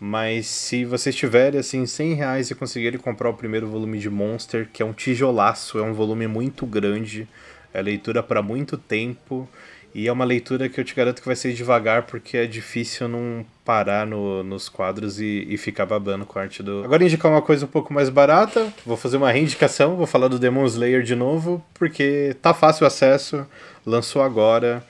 [0.00, 4.68] Mas se vocês tiverem, assim, 100 reais e conseguirem comprar o primeiro volume de Monster,
[4.72, 7.28] que é um tijolaço, é um volume muito grande,
[7.72, 9.48] É leitura para muito tempo.
[9.94, 13.08] E é uma leitura que eu te garanto que vai ser devagar, porque é difícil
[13.08, 16.82] não parar no, nos quadros e, e, ficar babando com a arte do.
[16.82, 18.72] Agora indicar uma coisa um pouco mais barata.
[18.86, 23.46] Vou fazer uma reindicação, vou falar do Demon Slayer de novo, porque tá fácil acesso,
[23.84, 24.82] lançou agora,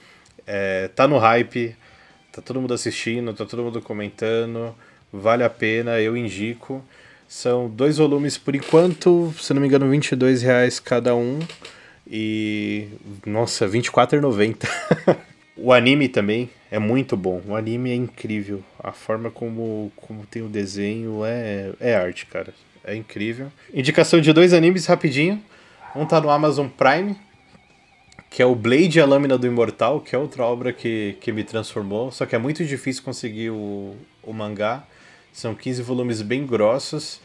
[0.47, 1.75] é, tá no hype,
[2.33, 4.73] tá todo mundo assistindo, tá todo mundo comentando,
[5.13, 6.83] vale a pena, eu indico.
[7.27, 11.41] São dois volumes por enquanto, se não me engano, 22 reais cada um.
[12.07, 12.89] E.
[13.25, 14.67] Nossa, R$24,90.
[15.57, 17.43] o anime também é muito bom.
[17.47, 18.63] O anime é incrível.
[18.79, 22.53] A forma como, como tem o desenho é, é arte, cara.
[22.85, 23.51] É incrível.
[23.73, 25.43] Indicação de dois animes rapidinho.
[25.95, 27.17] Um tá no Amazon Prime,
[28.31, 31.31] que é o Blade e a Lâmina do Imortal, que é outra obra que, que
[31.31, 32.11] me transformou.
[32.11, 34.85] Só que é muito difícil conseguir o, o mangá.
[35.33, 37.21] São 15 volumes bem grossos.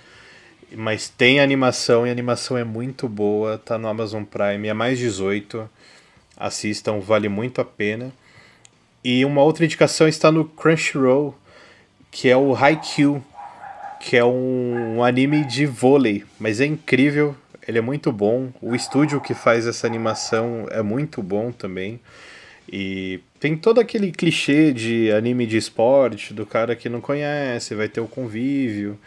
[0.75, 4.99] Mas tem animação e a animação é muito boa, tá no Amazon Prime, é mais
[4.99, 5.69] 18.
[6.35, 8.11] Assistam, vale muito a pena.
[9.03, 11.33] E uma outra indicação está no Crunchyroll,
[12.11, 13.23] que é o Haikyuu,
[13.99, 17.35] que é um, um anime de vôlei, mas é incrível,
[17.65, 18.49] ele é muito bom.
[18.61, 21.99] O estúdio que faz essa animação é muito bom também.
[22.69, 27.87] E tem todo aquele clichê de anime de esporte, do cara que não conhece, vai
[27.87, 28.99] ter o convívio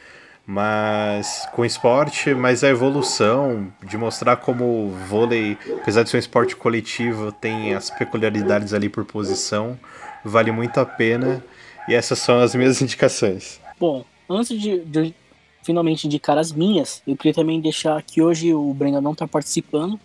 [0.51, 6.19] mas com esporte, mas a evolução de mostrar como o vôlei, apesar de ser um
[6.19, 9.79] esporte coletivo, tem as peculiaridades ali por posição,
[10.25, 11.41] vale muito a pena.
[11.87, 13.61] E essas são as minhas indicações.
[13.79, 15.15] Bom, antes de, de
[15.63, 20.01] finalmente indicar as minhas, eu queria também deixar que hoje o Brenda não está participando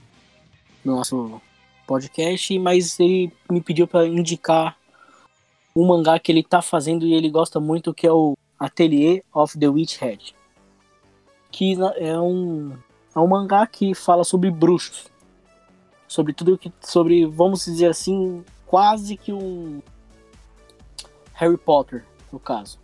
[0.83, 1.41] do nosso
[1.87, 4.77] podcast, mas ele me pediu para indicar
[5.75, 9.57] um mangá que ele está fazendo e ele gosta muito, que é o Atelier of
[9.57, 10.35] the Witch Head,
[11.51, 12.73] que é um,
[13.15, 15.07] é um mangá que fala sobre bruxos,
[16.07, 19.81] sobre tudo que, sobre, vamos dizer assim, quase que um
[21.33, 22.79] Harry Potter, no caso.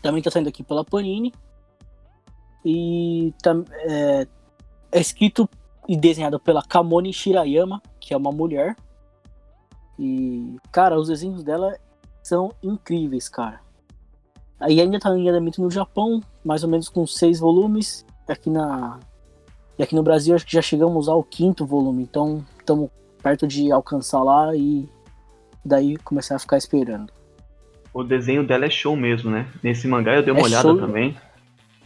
[0.00, 1.32] Também está saindo aqui pela Panini
[2.64, 3.32] e
[3.86, 4.26] é,
[4.92, 5.48] é escrito
[5.88, 8.76] e desenhado pela Kamoni Shirayama, que é uma mulher.
[9.98, 11.78] E, cara, os desenhos dela
[12.22, 13.63] são incríveis, cara.
[14.60, 18.04] Aí ainda está em andamento no Japão, mais ou menos com seis volumes.
[18.28, 18.98] Aqui na
[19.78, 22.88] e aqui no Brasil acho que já chegamos ao quinto volume, então estamos
[23.22, 24.88] perto de alcançar lá e
[25.64, 27.12] daí começar a ficar esperando.
[27.92, 29.46] O desenho dela é show mesmo, né?
[29.62, 31.16] Nesse mangá eu dei uma é olhada show, também.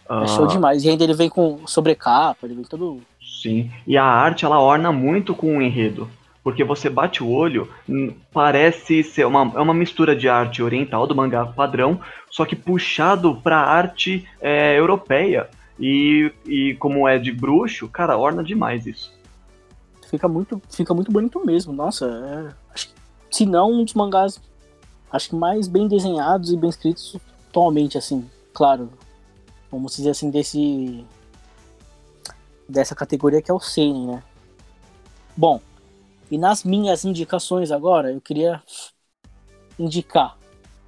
[0.09, 0.85] É show ah, demais.
[0.85, 3.01] E ainda ele vem com sobrecapa, ele vem todo.
[3.43, 3.71] Sim.
[3.87, 6.09] E a arte ela orna muito com o enredo
[6.43, 11.07] porque você bate o olho, hum, parece ser uma, é uma mistura de arte oriental
[11.07, 12.01] do mangá padrão,
[12.31, 15.49] só que puxado para arte é, europeia.
[15.81, 19.13] E, e como é de bruxo, cara, orna demais isso.
[20.09, 21.73] Fica muito, fica muito bonito mesmo.
[21.73, 22.07] Nossa,
[22.75, 22.81] é,
[23.31, 24.41] se não um dos mangás
[25.11, 27.17] acho que mais bem desenhados e bem escritos
[27.49, 28.91] atualmente, assim, claro.
[29.71, 31.05] Vamos dizer assim, desse
[32.69, 34.23] dessa categoria que é o Seinen, né?
[35.37, 35.61] Bom,
[36.31, 38.63] e nas minhas indicações agora, eu queria
[39.79, 40.37] indicar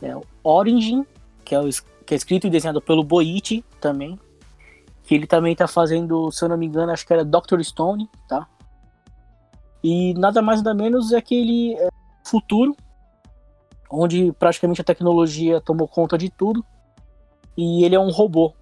[0.01, 1.07] né, Origin,
[1.45, 1.69] que é, o,
[2.05, 4.19] que é escrito e desenhado pelo Boichi também.
[5.05, 8.09] Que ele também tá fazendo, se eu não me engano, acho que era Doctor Stone,
[8.29, 8.47] tá?
[9.83, 11.89] E nada mais nada menos é aquele é,
[12.25, 12.77] futuro
[13.91, 16.65] onde praticamente a tecnologia tomou conta de tudo
[17.57, 18.55] e ele é um robô.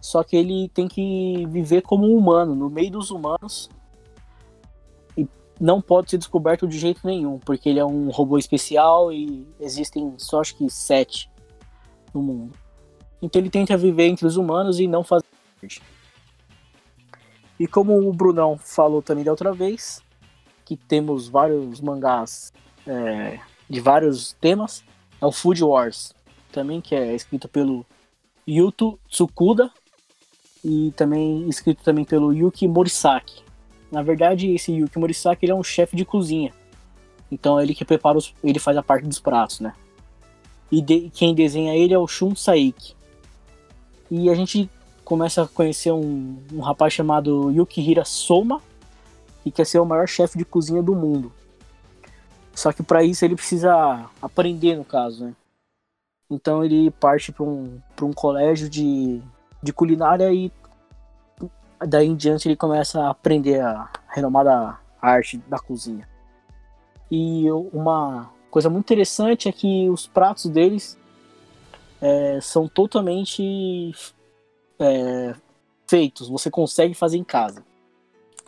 [0.00, 3.70] Só que ele tem que viver como um humano, no meio dos humanos,
[5.62, 10.12] não pode ser descoberto de jeito nenhum, porque ele é um robô especial e existem
[10.18, 11.30] só acho que sete
[12.12, 12.52] no mundo.
[13.22, 15.24] Então ele tenta viver entre os humanos e não fazer.
[17.60, 20.02] E como o Brunão falou também da outra vez,
[20.64, 22.52] que temos vários mangás
[22.84, 23.38] é,
[23.70, 24.82] de vários temas,
[25.20, 26.12] é o Food Wars,
[26.50, 27.86] também que é escrito pelo
[28.48, 29.70] Yuto Tsukuda
[30.64, 33.44] e também escrito também pelo Yuki Morisaki.
[33.92, 36.50] Na verdade, esse Yuki Morisaki ele é um chefe de cozinha.
[37.30, 39.74] Então ele que prepara os, ele faz a parte dos pratos, né?
[40.70, 42.96] E de, quem desenha ele é o Shun Saiki.
[44.10, 44.70] E a gente
[45.04, 48.62] começa a conhecer um, um rapaz chamado Yukihira Soma,
[49.44, 51.30] que quer ser o maior chefe de cozinha do mundo.
[52.54, 55.34] Só que para isso ele precisa aprender, no caso, né?
[56.30, 59.20] Então ele parte para um, um colégio de,
[59.62, 60.50] de culinária e
[61.86, 66.08] daí em diante ele começa a aprender a renomada arte da cozinha.
[67.10, 70.98] E uma coisa muito interessante é que os pratos deles
[72.00, 73.92] é, são totalmente
[74.78, 75.34] é,
[75.86, 77.64] feitos, você consegue fazer em casa.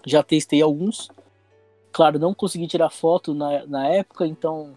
[0.07, 1.11] Já testei alguns
[1.95, 4.75] claro, não consegui tirar foto na, na época, então.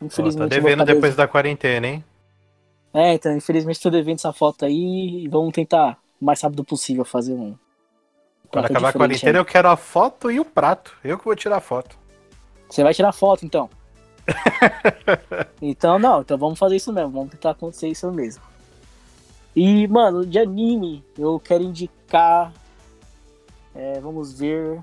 [0.00, 0.48] Infelizmente.
[0.48, 2.04] tá eu vou devendo depois da quarentena, hein?
[2.94, 7.04] É, então, infelizmente tô devendo essa foto aí e vamos tentar o mais rápido possível
[7.04, 7.54] fazer um.
[8.50, 10.96] Quando acabar a quarentena, eu quero a foto e o prato.
[11.04, 11.96] Eu que vou tirar a foto.
[12.68, 13.68] Você vai tirar foto, então?
[15.60, 18.42] então, não, então vamos fazer isso mesmo, vamos tentar acontecer isso mesmo.
[19.56, 22.52] E, mano, de anime, eu quero indicar.
[23.74, 24.80] é, vamos ver.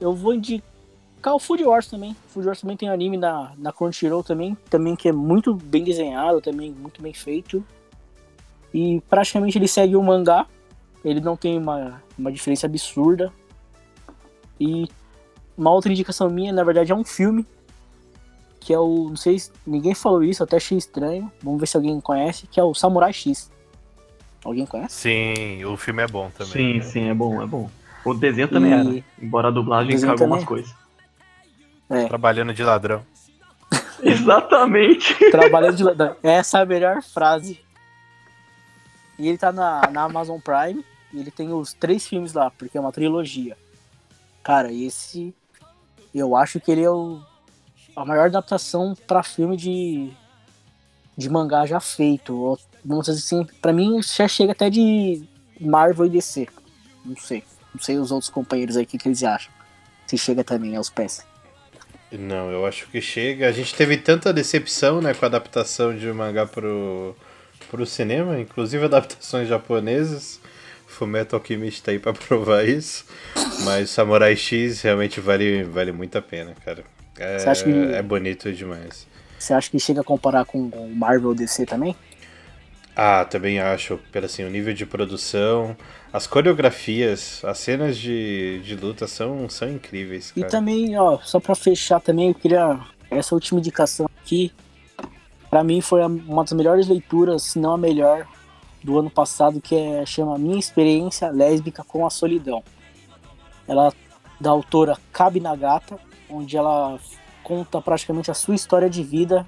[0.00, 2.16] Eu vou indicar o Food Wars também.
[2.28, 6.40] Food Wars também tem anime na, na Crunchyroll também, também que é muito bem desenhado,
[6.40, 7.64] também muito bem feito.
[8.74, 10.46] E praticamente ele segue o mangá.
[11.04, 13.32] Ele não tem uma, uma diferença absurda.
[14.60, 14.88] E
[15.58, 17.44] uma outra indicação minha, na verdade, é um filme.
[18.60, 19.08] Que é o.
[19.10, 21.30] Não sei se ninguém falou isso, até achei estranho.
[21.42, 23.50] Vamos ver se alguém conhece, que é o Samurai X.
[24.44, 24.94] Alguém conhece?
[24.94, 26.80] Sim, o filme é bom também.
[26.80, 27.68] Sim, sim, é bom, é bom.
[28.04, 29.04] O desenho também E- era.
[29.20, 30.44] Embora a dublagem cagou umas também?
[30.46, 30.74] coisas.
[31.90, 33.04] É, Trabalhando de ladrão.
[34.02, 35.14] Exatamente.
[35.30, 36.16] trabalhando de ladrão.
[36.22, 37.60] Essa é a melhor frase.
[39.18, 40.84] E ele tá na, na Amazon Prime.
[41.12, 43.56] E ele tem os três filmes lá, porque é uma trilogia.
[44.42, 45.34] Cara, esse.
[46.14, 47.22] Eu acho que ele é o,
[47.96, 50.10] a maior adaptação pra filme de.
[51.16, 52.34] de mangá já feito.
[52.34, 55.22] Ou, Vamos dizer assim, pra mim já chega até de
[55.60, 56.48] Marvel e DC.
[57.04, 57.44] Não sei.
[57.72, 59.52] Não sei os outros companheiros aí o que, que eles acham.
[60.06, 61.24] Se chega também aos pés.
[62.10, 63.48] Não, eu acho que chega.
[63.48, 67.16] A gente teve tanta decepção, né, com a adaptação de mangá pro,
[67.70, 70.40] pro cinema, inclusive adaptações japonesas.
[70.92, 73.04] Fullmetal Alchemist aí pra provar isso.
[73.64, 76.84] Mas Samurai X realmente vale, vale muito a pena, cara.
[77.18, 79.06] É, Você acha que- é bonito demais.
[79.38, 81.96] Você acha que chega a comparar com o Marvel DC também?
[82.94, 85.74] Ah, também acho, pelo assim, o nível de produção,
[86.12, 90.50] as coreografias, as cenas de, de luta são, são incríveis, E cara.
[90.52, 92.78] também, ó, só pra fechar também, eu queria.
[93.10, 94.52] Essa última indicação aqui,
[95.50, 98.26] pra mim foi uma das melhores leituras, se não a melhor,
[98.84, 102.62] do ano passado, que é, chama Minha Experiência Lésbica com a Solidão.
[103.66, 103.92] Ela
[104.40, 105.98] da autora Kabi Nagata,
[106.28, 106.98] onde ela
[107.44, 109.46] conta praticamente a sua história de vida,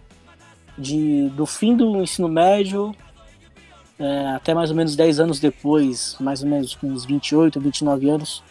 [0.79, 2.95] de, do fim do ensino médio
[3.99, 8.11] é, até mais ou menos 10 anos depois, mais ou menos com uns 28, 29
[8.11, 8.43] anos,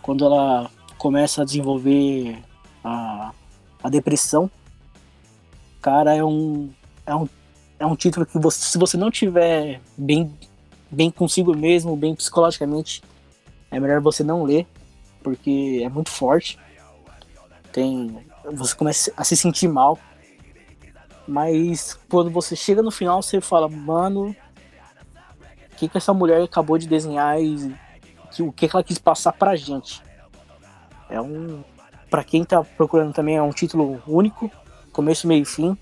[0.00, 2.38] quando ela começa a desenvolver
[2.82, 3.32] a,
[3.82, 4.50] a depressão.
[5.82, 6.70] Cara, é um,
[7.04, 7.28] é um,
[7.78, 10.32] é um título que você, se você não tiver bem,
[10.90, 13.02] bem consigo mesmo, bem psicologicamente,
[13.70, 14.66] é melhor você não ler,
[15.22, 16.58] porque é muito forte.
[17.72, 18.16] Tem,
[18.52, 19.98] você começa a se sentir mal.
[21.26, 24.36] Mas quando você chega no final, você fala, mano,
[25.72, 27.74] o que, que essa mulher acabou de desenhar e
[28.30, 30.02] que- o que, que ela quis passar pra gente.
[31.08, 31.64] É um.
[32.10, 34.50] Pra quem tá procurando também, é um título único,
[34.92, 35.76] começo, meio e fim.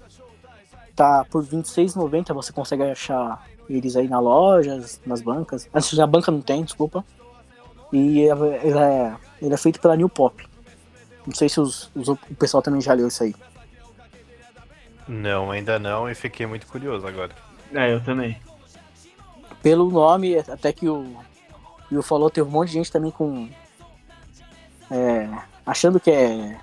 [0.94, 5.69] Tá por R$26,90, você consegue achar eles aí na lojas, nas bancas.
[5.73, 7.05] Antes a banca não tem, desculpa.
[7.93, 10.47] E ele é, ele é feito pela New Pop.
[11.27, 13.35] Não sei se os- os- o pessoal também já leu isso aí.
[15.09, 17.32] Não, ainda não, e fiquei muito curioso agora.
[17.73, 18.40] É, eu também.
[19.62, 21.16] Pelo nome, até que o
[21.90, 23.48] Will falou, teve um monte de gente também com.
[24.90, 25.28] é,
[25.64, 26.59] achando que é.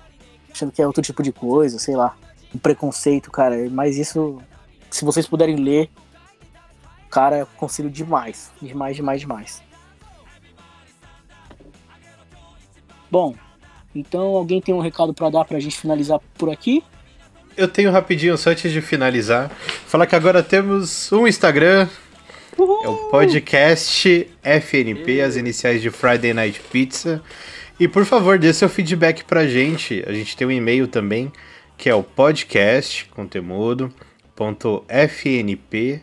[0.52, 2.14] Achando que é outro tipo de coisa, sei lá.
[2.54, 3.56] Um preconceito, cara.
[3.70, 4.40] Mas isso,
[4.90, 5.88] se vocês puderem ler,
[7.10, 8.50] cara, eu aconselho demais.
[8.60, 9.62] Demais, demais, demais.
[13.10, 13.34] Bom,
[13.94, 16.84] então alguém tem um recado pra dar pra gente finalizar por aqui?
[17.56, 19.50] Eu tenho rapidinho, só antes de finalizar,
[19.86, 21.88] falar que agora temos um Instagram,
[22.56, 27.22] é o podcast FNP, as iniciais de Friday Night Pizza.
[27.78, 30.04] E por favor, dê seu feedback pra gente.
[30.06, 31.32] A gente tem um e-mail também,
[31.80, 33.90] que é o podcast, conteúdo,
[34.36, 36.02] ponto fnp,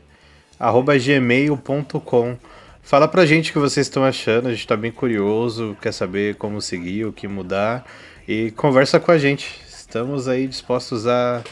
[0.59, 2.35] arroba gmail.com.
[2.81, 6.33] Fala pra gente o que vocês estão achando, a gente tá bem curioso, quer saber
[6.37, 7.85] como seguir, o que mudar.
[8.27, 9.61] E conversa com a gente.
[9.67, 11.43] Estamos aí dispostos a,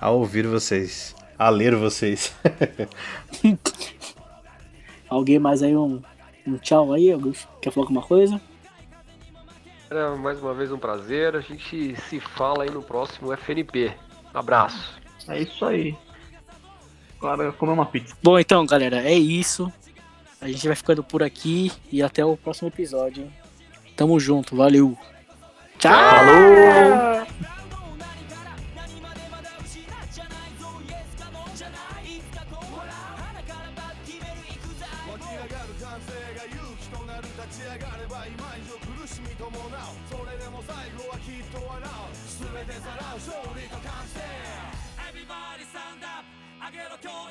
[0.00, 2.34] a ouvir vocês, a ler vocês.
[5.10, 6.00] Alguém mais aí um,
[6.46, 7.10] um tchau aí?
[7.60, 8.40] Quer falar alguma coisa?
[9.90, 11.36] Era mais uma vez um prazer.
[11.36, 13.92] A gente se fala aí no próximo FNP.
[14.32, 14.98] Abraço.
[15.28, 15.96] É isso aí.
[17.18, 18.16] Agora comer uma pizza.
[18.22, 19.72] Bom, então, galera, é isso.
[20.40, 23.32] A gente vai ficando por aqui e até o próximo episódio.
[23.96, 24.98] Tamo junto, valeu.
[25.78, 25.92] Tchau!
[25.92, 27.63] Falou!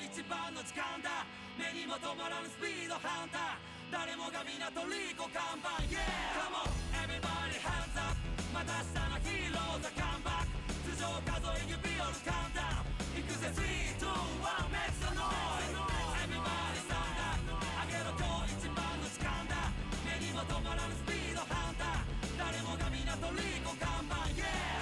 [0.04, 1.24] 一番の時間だ。
[1.56, 3.64] 目にも止まらぬスピードハンター。
[3.88, 6.04] 誰もが皆とリコ看板 Yeah!
[6.36, 6.68] Come on!
[7.08, 8.20] Everybody hands up.
[8.52, 10.60] また明日のヒーローザカンバック。
[10.92, 13.48] 頭上数え指折るカウンター行くぜ。
[13.48, 15.72] 3,2,1 Make the noise!
[16.20, 17.48] Everybody stand up.
[17.48, 19.72] 上げろ今日一番の時間だ。
[20.04, 22.44] 目にも止まらぬスピードハンター。
[22.44, 24.73] 誰もが皆とリコ看板 Yeah!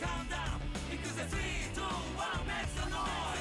[0.00, 0.60] calm down.
[0.92, 3.31] It goes at three, two, one, make some noise.